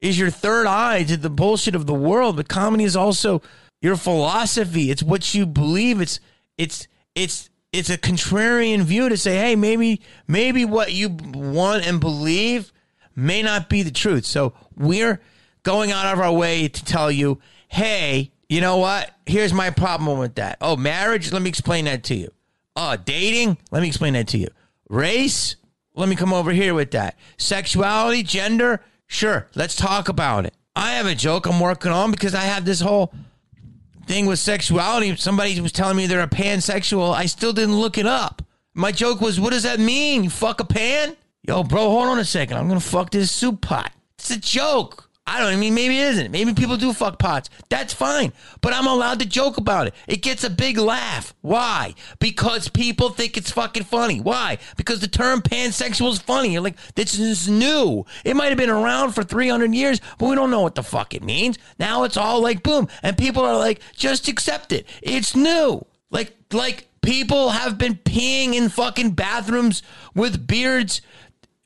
is 0.00 0.18
your 0.18 0.30
third 0.30 0.66
eye 0.66 1.04
to 1.04 1.16
the 1.16 1.30
bullshit 1.30 1.74
of 1.74 1.86
the 1.86 1.94
world. 1.94 2.36
But 2.36 2.48
comedy 2.48 2.84
is 2.84 2.96
also 2.96 3.42
your 3.80 3.96
philosophy. 3.96 4.90
It's 4.90 5.02
what 5.02 5.34
you 5.34 5.46
believe. 5.46 6.00
It's, 6.00 6.20
it's, 6.58 6.88
it's, 7.14 7.50
it's 7.72 7.88
a 7.88 7.96
contrarian 7.96 8.82
view 8.82 9.08
to 9.08 9.16
say, 9.16 9.36
hey, 9.36 9.56
maybe 9.56 10.02
maybe 10.28 10.64
what 10.64 10.92
you 10.92 11.08
want 11.08 11.86
and 11.86 12.00
believe 12.00 12.70
may 13.16 13.42
not 13.42 13.68
be 13.68 13.82
the 13.82 13.90
truth. 13.90 14.26
So 14.26 14.52
we're 14.76 15.20
going 15.62 15.90
out 15.90 16.12
of 16.12 16.20
our 16.20 16.32
way 16.32 16.68
to 16.68 16.84
tell 16.84 17.10
you, 17.10 17.40
hey, 17.68 18.30
you 18.48 18.60
know 18.60 18.76
what? 18.76 19.10
Here's 19.24 19.54
my 19.54 19.70
problem 19.70 20.18
with 20.18 20.34
that. 20.34 20.58
Oh, 20.60 20.76
marriage, 20.76 21.32
let 21.32 21.40
me 21.40 21.48
explain 21.48 21.86
that 21.86 22.04
to 22.04 22.14
you. 22.14 22.30
Oh, 22.76 22.96
dating, 22.96 23.56
let 23.70 23.80
me 23.80 23.88
explain 23.88 24.12
that 24.14 24.28
to 24.28 24.38
you. 24.38 24.48
Race, 24.88 25.56
let 25.94 26.08
me 26.08 26.16
come 26.16 26.32
over 26.32 26.52
here 26.52 26.74
with 26.74 26.90
that. 26.92 27.18
Sexuality, 27.36 28.22
gender, 28.22 28.80
sure, 29.06 29.48
let's 29.54 29.76
talk 29.76 30.08
about 30.08 30.46
it. 30.46 30.54
I 30.74 30.92
have 30.92 31.06
a 31.06 31.14
joke 31.14 31.46
I'm 31.46 31.60
working 31.60 31.92
on 31.92 32.10
because 32.10 32.34
I 32.34 32.42
have 32.42 32.64
this 32.64 32.80
whole 32.80 33.12
thing 34.06 34.26
with 34.26 34.38
sexuality. 34.38 35.14
Somebody 35.16 35.60
was 35.60 35.72
telling 35.72 35.96
me 35.96 36.06
they're 36.06 36.22
a 36.22 36.28
pansexual. 36.28 37.14
I 37.14 37.26
still 37.26 37.52
didn't 37.52 37.78
look 37.78 37.98
it 37.98 38.06
up. 38.06 38.42
My 38.74 38.90
joke 38.90 39.20
was, 39.20 39.38
what 39.38 39.52
does 39.52 39.64
that 39.64 39.80
mean? 39.80 40.24
You 40.24 40.30
fuck 40.30 40.60
a 40.60 40.64
pan? 40.64 41.16
Yo, 41.42 41.62
bro, 41.62 41.90
hold 41.90 42.08
on 42.08 42.18
a 42.18 42.24
second. 42.24 42.56
I'm 42.56 42.68
gonna 42.68 42.80
fuck 42.80 43.10
this 43.10 43.30
soup 43.30 43.60
pot. 43.60 43.92
It's 44.18 44.30
a 44.30 44.38
joke. 44.38 45.10
I 45.26 45.38
don't 45.38 45.52
I 45.52 45.56
mean 45.56 45.74
maybe 45.74 45.98
it 45.98 46.08
isn't. 46.08 46.32
Maybe 46.32 46.52
people 46.52 46.76
do 46.76 46.92
fuck 46.92 47.18
pots. 47.18 47.48
That's 47.68 47.94
fine. 47.94 48.32
But 48.60 48.72
I'm 48.72 48.86
allowed 48.86 49.20
to 49.20 49.26
joke 49.26 49.56
about 49.56 49.86
it. 49.86 49.94
It 50.08 50.20
gets 50.22 50.42
a 50.42 50.50
big 50.50 50.78
laugh. 50.78 51.32
Why? 51.42 51.94
Because 52.18 52.68
people 52.68 53.10
think 53.10 53.36
it's 53.36 53.52
fucking 53.52 53.84
funny. 53.84 54.20
Why? 54.20 54.58
Because 54.76 55.00
the 55.00 55.08
term 55.08 55.40
pansexual 55.40 56.12
is 56.12 56.18
funny. 56.18 56.52
You're 56.52 56.62
like, 56.62 56.76
this 56.94 57.18
is 57.18 57.48
new. 57.48 58.04
It 58.24 58.34
might 58.34 58.48
have 58.48 58.58
been 58.58 58.68
around 58.68 59.12
for 59.12 59.22
300 59.22 59.74
years, 59.74 60.00
but 60.18 60.28
we 60.28 60.34
don't 60.34 60.50
know 60.50 60.62
what 60.62 60.74
the 60.74 60.82
fuck 60.82 61.14
it 61.14 61.22
means. 61.22 61.56
Now 61.78 62.02
it's 62.02 62.16
all 62.16 62.40
like 62.40 62.62
boom. 62.62 62.88
And 63.02 63.16
people 63.16 63.44
are 63.44 63.56
like, 63.56 63.80
just 63.94 64.26
accept 64.26 64.72
it. 64.72 64.86
It's 65.02 65.36
new. 65.36 65.86
Like, 66.10 66.34
like 66.52 66.88
people 67.00 67.50
have 67.50 67.78
been 67.78 67.94
peeing 67.94 68.54
in 68.54 68.68
fucking 68.68 69.12
bathrooms 69.12 69.82
with 70.14 70.46
beards 70.46 71.00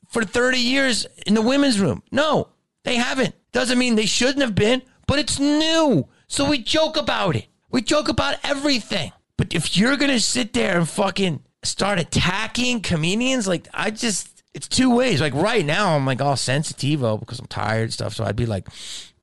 for 0.07 0.23
30 0.23 0.57
years 0.59 1.07
in 1.25 1.33
the 1.33 1.41
women's 1.41 1.79
room. 1.79 2.03
No, 2.11 2.49
they 2.87 2.95
haven't. 2.95 3.35
Doesn't 3.51 3.77
mean 3.77 3.95
they 3.95 4.05
shouldn't 4.05 4.39
have 4.41 4.55
been, 4.55 4.81
but 5.07 5.19
it's 5.19 5.39
new. 5.39 6.07
So 6.27 6.49
we 6.49 6.59
joke 6.59 6.95
about 6.95 7.35
it. 7.35 7.47
We 7.69 7.81
joke 7.81 8.07
about 8.07 8.37
everything. 8.43 9.11
But 9.35 9.53
if 9.53 9.75
you're 9.75 9.97
going 9.97 10.11
to 10.11 10.21
sit 10.21 10.53
there 10.53 10.77
and 10.77 10.87
fucking 10.87 11.43
start 11.63 11.99
attacking 11.99 12.81
comedians, 12.81 13.45
like, 13.45 13.67
I 13.73 13.91
just, 13.91 14.41
it's 14.53 14.69
two 14.69 14.95
ways. 14.95 15.19
Like, 15.19 15.33
right 15.33 15.65
now, 15.65 15.97
I'm 15.97 16.05
like 16.05 16.21
all 16.21 16.35
sensitivo 16.35 17.19
because 17.19 17.39
I'm 17.39 17.47
tired 17.47 17.83
and 17.83 17.93
stuff. 17.93 18.13
So 18.13 18.23
I'd 18.23 18.37
be 18.37 18.45
like, 18.45 18.69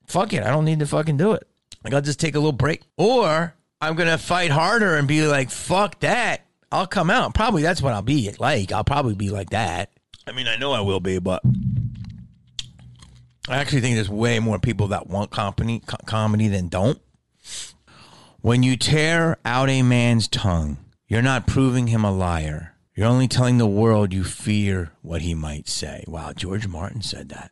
fuck 0.06 0.34
it. 0.34 0.42
I 0.42 0.50
don't 0.50 0.66
need 0.66 0.80
to 0.80 0.86
fucking 0.86 1.16
do 1.16 1.32
it. 1.32 1.48
Like, 1.82 1.94
I'll 1.94 2.02
just 2.02 2.20
take 2.20 2.34
a 2.34 2.38
little 2.38 2.52
break. 2.52 2.82
Or 2.98 3.54
I'm 3.80 3.94
going 3.94 4.10
to 4.10 4.18
fight 4.18 4.50
harder 4.50 4.96
and 4.96 5.08
be 5.08 5.26
like, 5.26 5.50
fuck 5.50 6.00
that. 6.00 6.42
I'll 6.70 6.86
come 6.86 7.08
out. 7.08 7.34
Probably 7.34 7.62
that's 7.62 7.80
what 7.80 7.94
I'll 7.94 8.02
be 8.02 8.30
like. 8.38 8.72
I'll 8.72 8.84
probably 8.84 9.14
be 9.14 9.30
like 9.30 9.50
that. 9.50 9.90
I 10.26 10.32
mean, 10.32 10.48
I 10.48 10.56
know 10.56 10.72
I 10.72 10.80
will 10.80 11.00
be, 11.00 11.18
but 11.18 11.42
I 13.48 13.56
actually 13.56 13.82
think 13.82 13.96
there's 13.96 14.08
way 14.08 14.38
more 14.38 14.58
people 14.58 14.88
that 14.88 15.06
want 15.06 15.30
company, 15.30 15.80
co- 15.86 15.98
comedy 16.06 16.48
than 16.48 16.68
don't. 16.68 16.98
When 18.40 18.62
you 18.62 18.76
tear 18.76 19.38
out 19.44 19.68
a 19.68 19.82
man's 19.82 20.28
tongue, 20.28 20.78
you're 21.08 21.22
not 21.22 21.46
proving 21.46 21.88
him 21.88 22.04
a 22.04 22.12
liar. 22.12 22.74
You're 22.94 23.08
only 23.08 23.28
telling 23.28 23.58
the 23.58 23.66
world 23.66 24.12
you 24.12 24.24
fear 24.24 24.92
what 25.02 25.22
he 25.22 25.34
might 25.34 25.68
say. 25.68 26.04
Wow, 26.06 26.32
George 26.32 26.66
Martin 26.66 27.02
said 27.02 27.28
that. 27.30 27.50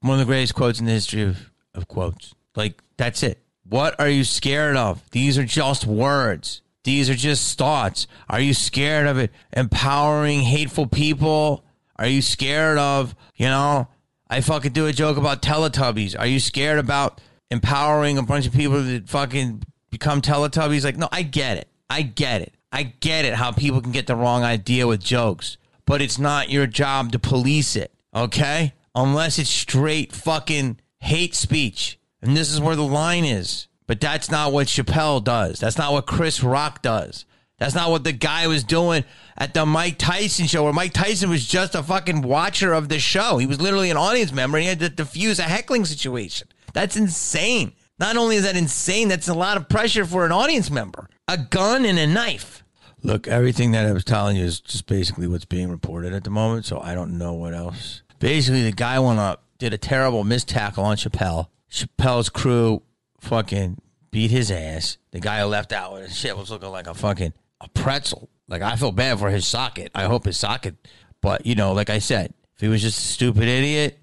One 0.00 0.14
of 0.14 0.18
the 0.20 0.30
greatest 0.30 0.54
quotes 0.54 0.78
in 0.78 0.86
the 0.86 0.92
history 0.92 1.22
of, 1.22 1.50
of 1.74 1.88
quotes. 1.88 2.34
Like, 2.54 2.82
that's 2.96 3.22
it. 3.22 3.42
What 3.68 3.98
are 3.98 4.08
you 4.08 4.22
scared 4.22 4.76
of? 4.76 5.02
These 5.10 5.38
are 5.38 5.44
just 5.44 5.86
words. 5.86 6.60
These 6.84 7.10
are 7.10 7.14
just 7.14 7.58
thoughts. 7.58 8.06
Are 8.28 8.38
you 8.38 8.54
scared 8.54 9.08
of 9.08 9.18
it 9.18 9.32
empowering 9.52 10.42
hateful 10.42 10.86
people? 10.86 11.64
Are 11.96 12.06
you 12.06 12.22
scared 12.22 12.78
of, 12.78 13.16
you 13.34 13.46
know, 13.46 13.88
I 14.28 14.40
fucking 14.40 14.72
do 14.72 14.86
a 14.86 14.92
joke 14.92 15.16
about 15.16 15.42
Teletubbies. 15.42 16.18
Are 16.18 16.26
you 16.26 16.40
scared 16.40 16.78
about 16.78 17.20
empowering 17.50 18.18
a 18.18 18.22
bunch 18.22 18.46
of 18.46 18.52
people 18.52 18.82
to 18.82 19.02
fucking 19.06 19.62
become 19.90 20.20
Teletubbies? 20.20 20.84
Like, 20.84 20.96
no, 20.96 21.08
I 21.12 21.22
get 21.22 21.58
it. 21.58 21.68
I 21.88 22.02
get 22.02 22.42
it. 22.42 22.54
I 22.72 22.82
get 22.82 23.24
it 23.24 23.34
how 23.34 23.52
people 23.52 23.80
can 23.80 23.92
get 23.92 24.06
the 24.06 24.16
wrong 24.16 24.42
idea 24.42 24.86
with 24.86 25.02
jokes, 25.02 25.56
but 25.86 26.02
it's 26.02 26.18
not 26.18 26.50
your 26.50 26.66
job 26.66 27.12
to 27.12 27.18
police 27.18 27.76
it, 27.76 27.92
okay? 28.14 28.74
Unless 28.94 29.38
it's 29.38 29.48
straight 29.48 30.12
fucking 30.12 30.80
hate 30.98 31.34
speech. 31.34 31.98
And 32.20 32.36
this 32.36 32.52
is 32.52 32.60
where 32.60 32.76
the 32.76 32.82
line 32.82 33.24
is. 33.24 33.68
But 33.86 34.00
that's 34.00 34.30
not 34.30 34.52
what 34.52 34.66
Chappelle 34.66 35.22
does. 35.22 35.60
That's 35.60 35.78
not 35.78 35.92
what 35.92 36.06
Chris 36.06 36.42
Rock 36.42 36.82
does. 36.82 37.24
That's 37.58 37.74
not 37.74 37.90
what 37.90 38.04
the 38.04 38.12
guy 38.12 38.46
was 38.46 38.64
doing 38.64 39.04
at 39.36 39.54
the 39.54 39.64
Mike 39.64 39.98
Tyson 39.98 40.46
show, 40.46 40.64
where 40.64 40.72
Mike 40.72 40.92
Tyson 40.92 41.30
was 41.30 41.46
just 41.46 41.74
a 41.74 41.82
fucking 41.82 42.22
watcher 42.22 42.72
of 42.72 42.88
the 42.88 42.98
show. 42.98 43.38
He 43.38 43.46
was 43.46 43.60
literally 43.60 43.90
an 43.90 43.96
audience 43.96 44.32
member 44.32 44.58
and 44.58 44.62
he 44.62 44.68
had 44.68 44.80
to 44.80 44.88
diffuse 44.90 45.38
a 45.38 45.44
heckling 45.44 45.84
situation. 45.86 46.48
That's 46.74 46.96
insane. 46.96 47.72
Not 47.98 48.16
only 48.16 48.36
is 48.36 48.42
that 48.42 48.56
insane, 48.56 49.08
that's 49.08 49.28
a 49.28 49.34
lot 49.34 49.56
of 49.56 49.70
pressure 49.70 50.04
for 50.04 50.26
an 50.26 50.32
audience 50.32 50.70
member. 50.70 51.08
A 51.28 51.38
gun 51.38 51.86
and 51.86 51.98
a 51.98 52.06
knife. 52.06 52.62
Look, 53.02 53.26
everything 53.26 53.72
that 53.72 53.86
I 53.86 53.92
was 53.92 54.04
telling 54.04 54.36
you 54.36 54.44
is 54.44 54.60
just 54.60 54.86
basically 54.86 55.26
what's 55.26 55.44
being 55.46 55.70
reported 55.70 56.12
at 56.12 56.24
the 56.24 56.30
moment, 56.30 56.66
so 56.66 56.80
I 56.80 56.94
don't 56.94 57.16
know 57.16 57.32
what 57.32 57.54
else. 57.54 58.02
Basically, 58.18 58.62
the 58.62 58.72
guy 58.72 58.98
went 58.98 59.18
up, 59.18 59.44
did 59.58 59.72
a 59.72 59.78
terrible 59.78 60.24
missed 60.24 60.48
tackle 60.48 60.84
on 60.84 60.96
Chappelle. 60.96 61.48
Chappelle's 61.70 62.28
crew 62.28 62.82
fucking 63.20 63.80
beat 64.10 64.30
his 64.30 64.50
ass. 64.50 64.98
The 65.12 65.20
guy 65.20 65.40
who 65.40 65.46
left 65.46 65.72
out 65.72 65.94
with 65.94 66.08
his 66.08 66.16
shit 66.16 66.36
was 66.36 66.50
looking 66.50 66.70
like 66.70 66.86
a 66.86 66.94
fucking 66.94 67.32
a 67.60 67.68
pretzel. 67.68 68.28
Like 68.48 68.62
I 68.62 68.76
feel 68.76 68.92
bad 68.92 69.18
for 69.18 69.30
his 69.30 69.46
socket. 69.46 69.90
I 69.94 70.04
hope 70.04 70.24
his 70.24 70.38
socket, 70.38 70.76
but 71.20 71.46
you 71.46 71.54
know, 71.54 71.72
like 71.72 71.90
I 71.90 71.98
said, 71.98 72.32
if 72.54 72.60
he 72.60 72.68
was 72.68 72.82
just 72.82 72.98
a 72.98 73.02
stupid 73.02 73.44
idiot, 73.44 73.98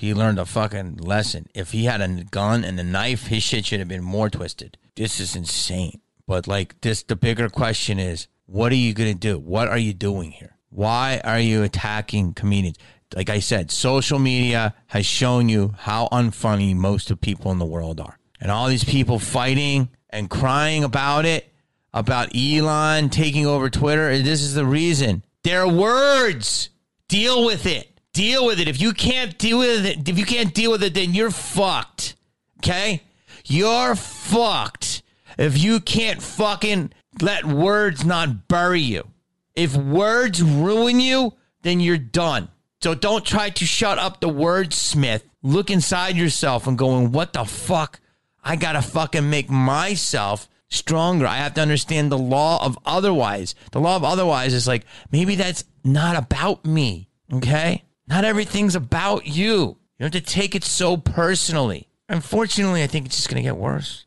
he 0.00 0.14
learned 0.14 0.38
a 0.38 0.46
fucking 0.46 0.96
lesson. 0.96 1.48
If 1.54 1.72
he 1.72 1.84
had 1.84 2.00
a 2.00 2.24
gun 2.24 2.64
and 2.64 2.78
a 2.78 2.84
knife, 2.84 3.26
his 3.26 3.42
shit 3.42 3.66
should 3.66 3.80
have 3.80 3.88
been 3.88 4.02
more 4.02 4.30
twisted. 4.30 4.78
This 4.96 5.20
is 5.20 5.36
insane. 5.36 6.00
But 6.26 6.46
like 6.46 6.80
this, 6.80 7.02
the 7.02 7.16
bigger 7.16 7.48
question 7.48 7.98
is, 7.98 8.28
what 8.46 8.72
are 8.72 8.76
you 8.76 8.94
gonna 8.94 9.14
do? 9.14 9.38
What 9.38 9.68
are 9.68 9.78
you 9.78 9.92
doing 9.92 10.30
here? 10.30 10.56
Why 10.70 11.20
are 11.24 11.40
you 11.40 11.62
attacking 11.62 12.34
comedians? 12.34 12.78
Like 13.14 13.28
I 13.28 13.40
said, 13.40 13.70
social 13.70 14.18
media 14.18 14.74
has 14.86 15.04
shown 15.04 15.48
you 15.48 15.74
how 15.78 16.08
unfunny 16.10 16.74
most 16.74 17.10
of 17.10 17.20
people 17.20 17.52
in 17.52 17.58
the 17.58 17.66
world 17.66 18.00
are. 18.00 18.18
And 18.40 18.50
all 18.50 18.68
these 18.68 18.84
people 18.84 19.18
fighting 19.18 19.90
and 20.10 20.30
crying 20.30 20.82
about 20.82 21.26
it 21.26 21.51
about 21.92 22.34
Elon 22.34 23.10
taking 23.10 23.46
over 23.46 23.68
Twitter. 23.68 24.16
This 24.18 24.40
is 24.40 24.54
the 24.54 24.66
reason. 24.66 25.22
They're 25.44 25.68
words. 25.68 26.70
Deal 27.08 27.44
with 27.44 27.66
it. 27.66 27.88
Deal 28.12 28.46
with 28.46 28.60
it. 28.60 28.68
If 28.68 28.80
you 28.80 28.92
can't 28.92 29.36
deal 29.38 29.58
with 29.58 29.84
it, 29.86 30.08
if 30.08 30.18
you 30.18 30.24
can't 30.24 30.54
deal 30.54 30.70
with 30.70 30.82
it, 30.82 30.94
then 30.94 31.14
you're 31.14 31.30
fucked. 31.30 32.14
Okay? 32.58 33.02
You're 33.44 33.94
fucked. 33.94 35.02
If 35.38 35.62
you 35.62 35.80
can't 35.80 36.22
fucking 36.22 36.92
let 37.20 37.44
words 37.44 38.04
not 38.04 38.48
bury 38.48 38.80
you. 38.80 39.08
If 39.54 39.76
words 39.76 40.42
ruin 40.42 41.00
you, 41.00 41.34
then 41.62 41.80
you're 41.80 41.98
done. 41.98 42.48
So 42.82 42.94
don't 42.94 43.24
try 43.24 43.50
to 43.50 43.64
shut 43.64 43.98
up 43.98 44.20
the 44.20 44.28
wordsmith. 44.28 45.22
Look 45.42 45.70
inside 45.70 46.16
yourself 46.16 46.66
and 46.66 46.78
going, 46.78 47.12
what 47.12 47.32
the 47.32 47.44
fuck? 47.44 48.00
I 48.44 48.56
gotta 48.56 48.82
fucking 48.82 49.28
make 49.28 49.50
myself 49.50 50.48
stronger. 50.72 51.26
I 51.26 51.36
have 51.36 51.54
to 51.54 51.60
understand 51.60 52.10
the 52.10 52.18
law 52.18 52.64
of 52.64 52.78
otherwise. 52.84 53.54
The 53.72 53.80
law 53.80 53.96
of 53.96 54.04
otherwise 54.04 54.54
is 54.54 54.66
like, 54.66 54.84
maybe 55.10 55.34
that's 55.36 55.64
not 55.84 56.16
about 56.16 56.64
me. 56.64 57.08
Okay? 57.32 57.84
Not 58.06 58.24
everything's 58.24 58.74
about 58.74 59.26
you. 59.26 59.76
You 59.98 60.08
don't 60.08 60.14
have 60.14 60.24
to 60.24 60.32
take 60.32 60.54
it 60.54 60.64
so 60.64 60.96
personally. 60.96 61.88
Unfortunately, 62.08 62.82
I 62.82 62.86
think 62.86 63.06
it's 63.06 63.16
just 63.16 63.28
going 63.28 63.42
to 63.42 63.48
get 63.48 63.56
worse. 63.56 64.06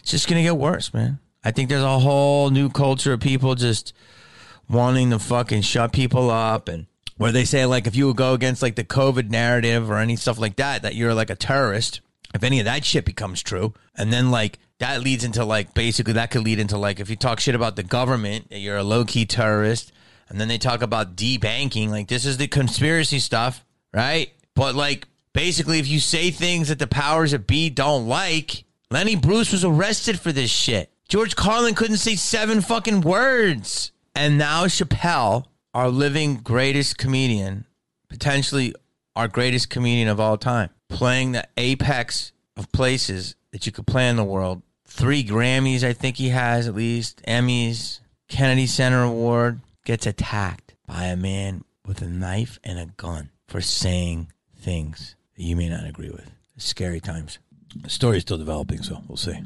It's 0.00 0.10
just 0.10 0.28
going 0.28 0.38
to 0.38 0.42
get 0.42 0.56
worse, 0.56 0.92
man. 0.94 1.18
I 1.44 1.50
think 1.50 1.68
there's 1.68 1.82
a 1.82 1.98
whole 1.98 2.50
new 2.50 2.70
culture 2.70 3.12
of 3.12 3.20
people 3.20 3.54
just 3.54 3.92
wanting 4.68 5.10
to 5.10 5.18
fucking 5.18 5.60
shut 5.60 5.92
people 5.92 6.30
up 6.30 6.68
and 6.68 6.86
where 7.16 7.32
they 7.32 7.44
say 7.44 7.66
like 7.66 7.86
if 7.86 7.94
you 7.94 8.12
go 8.14 8.32
against 8.32 8.62
like 8.62 8.76
the 8.76 8.84
COVID 8.84 9.30
narrative 9.30 9.90
or 9.90 9.98
any 9.98 10.16
stuff 10.16 10.38
like 10.38 10.56
that, 10.56 10.82
that 10.82 10.94
you're 10.94 11.14
like 11.14 11.30
a 11.30 11.36
terrorist. 11.36 12.00
If 12.34 12.42
any 12.42 12.58
of 12.58 12.64
that 12.64 12.84
shit 12.84 13.04
becomes 13.04 13.42
true, 13.42 13.74
and 13.94 14.12
then 14.12 14.32
like 14.32 14.58
that 14.84 15.02
leads 15.02 15.24
into 15.24 15.46
like 15.46 15.72
basically 15.72 16.12
that 16.12 16.30
could 16.30 16.42
lead 16.42 16.58
into 16.58 16.76
like 16.76 17.00
if 17.00 17.08
you 17.08 17.16
talk 17.16 17.40
shit 17.40 17.54
about 17.54 17.74
the 17.74 17.82
government, 17.82 18.48
you're 18.50 18.76
a 18.76 18.84
low 18.84 19.06
key 19.06 19.24
terrorist, 19.24 19.92
And 20.28 20.38
then 20.40 20.48
they 20.48 20.58
talk 20.58 20.82
about 20.82 21.16
debanking. 21.16 21.88
Like, 21.88 22.08
this 22.08 22.26
is 22.26 22.36
the 22.36 22.48
conspiracy 22.48 23.18
stuff, 23.18 23.64
right? 23.92 24.32
But, 24.54 24.74
like, 24.74 25.06
basically, 25.32 25.78
if 25.78 25.86
you 25.86 26.00
say 26.00 26.30
things 26.30 26.68
that 26.68 26.78
the 26.78 26.86
powers 26.86 27.32
that 27.32 27.46
be 27.46 27.70
don't 27.70 28.08
like, 28.08 28.64
Lenny 28.90 29.16
Bruce 29.16 29.52
was 29.52 29.64
arrested 29.64 30.20
for 30.20 30.32
this 30.32 30.50
shit. 30.50 30.90
George 31.08 31.36
Carlin 31.36 31.74
couldn't 31.74 31.98
say 31.98 32.16
seven 32.16 32.60
fucking 32.60 33.02
words. 33.02 33.92
And 34.14 34.38
now 34.38 34.64
Chappelle, 34.64 35.44
our 35.72 35.88
living 35.88 36.36
greatest 36.36 36.98
comedian, 36.98 37.66
potentially 38.08 38.74
our 39.16 39.28
greatest 39.28 39.70
comedian 39.70 40.08
of 40.08 40.20
all 40.20 40.38
time, 40.38 40.70
playing 40.88 41.32
the 41.32 41.46
apex 41.56 42.32
of 42.56 42.70
places 42.72 43.34
that 43.52 43.66
you 43.66 43.72
could 43.72 43.86
play 43.86 44.08
in 44.08 44.16
the 44.16 44.24
world. 44.24 44.62
Three 44.96 45.24
Grammys, 45.24 45.82
I 45.82 45.92
think 45.92 46.16
he 46.16 46.28
has 46.28 46.68
at 46.68 46.76
least, 46.76 47.20
Emmys, 47.26 47.98
Kennedy 48.28 48.68
Center 48.68 49.02
Award, 49.02 49.60
gets 49.84 50.06
attacked 50.06 50.76
by 50.86 51.06
a 51.06 51.16
man 51.16 51.64
with 51.84 52.00
a 52.00 52.06
knife 52.06 52.60
and 52.62 52.78
a 52.78 52.86
gun 52.86 53.30
for 53.48 53.60
saying 53.60 54.28
things 54.56 55.16
that 55.36 55.42
you 55.42 55.56
may 55.56 55.68
not 55.68 55.84
agree 55.84 56.10
with. 56.10 56.30
Scary 56.58 57.00
times. 57.00 57.40
The 57.74 57.90
story 57.90 58.18
is 58.18 58.22
still 58.22 58.38
developing, 58.38 58.84
so 58.84 59.02
we'll 59.08 59.16
see. 59.16 59.36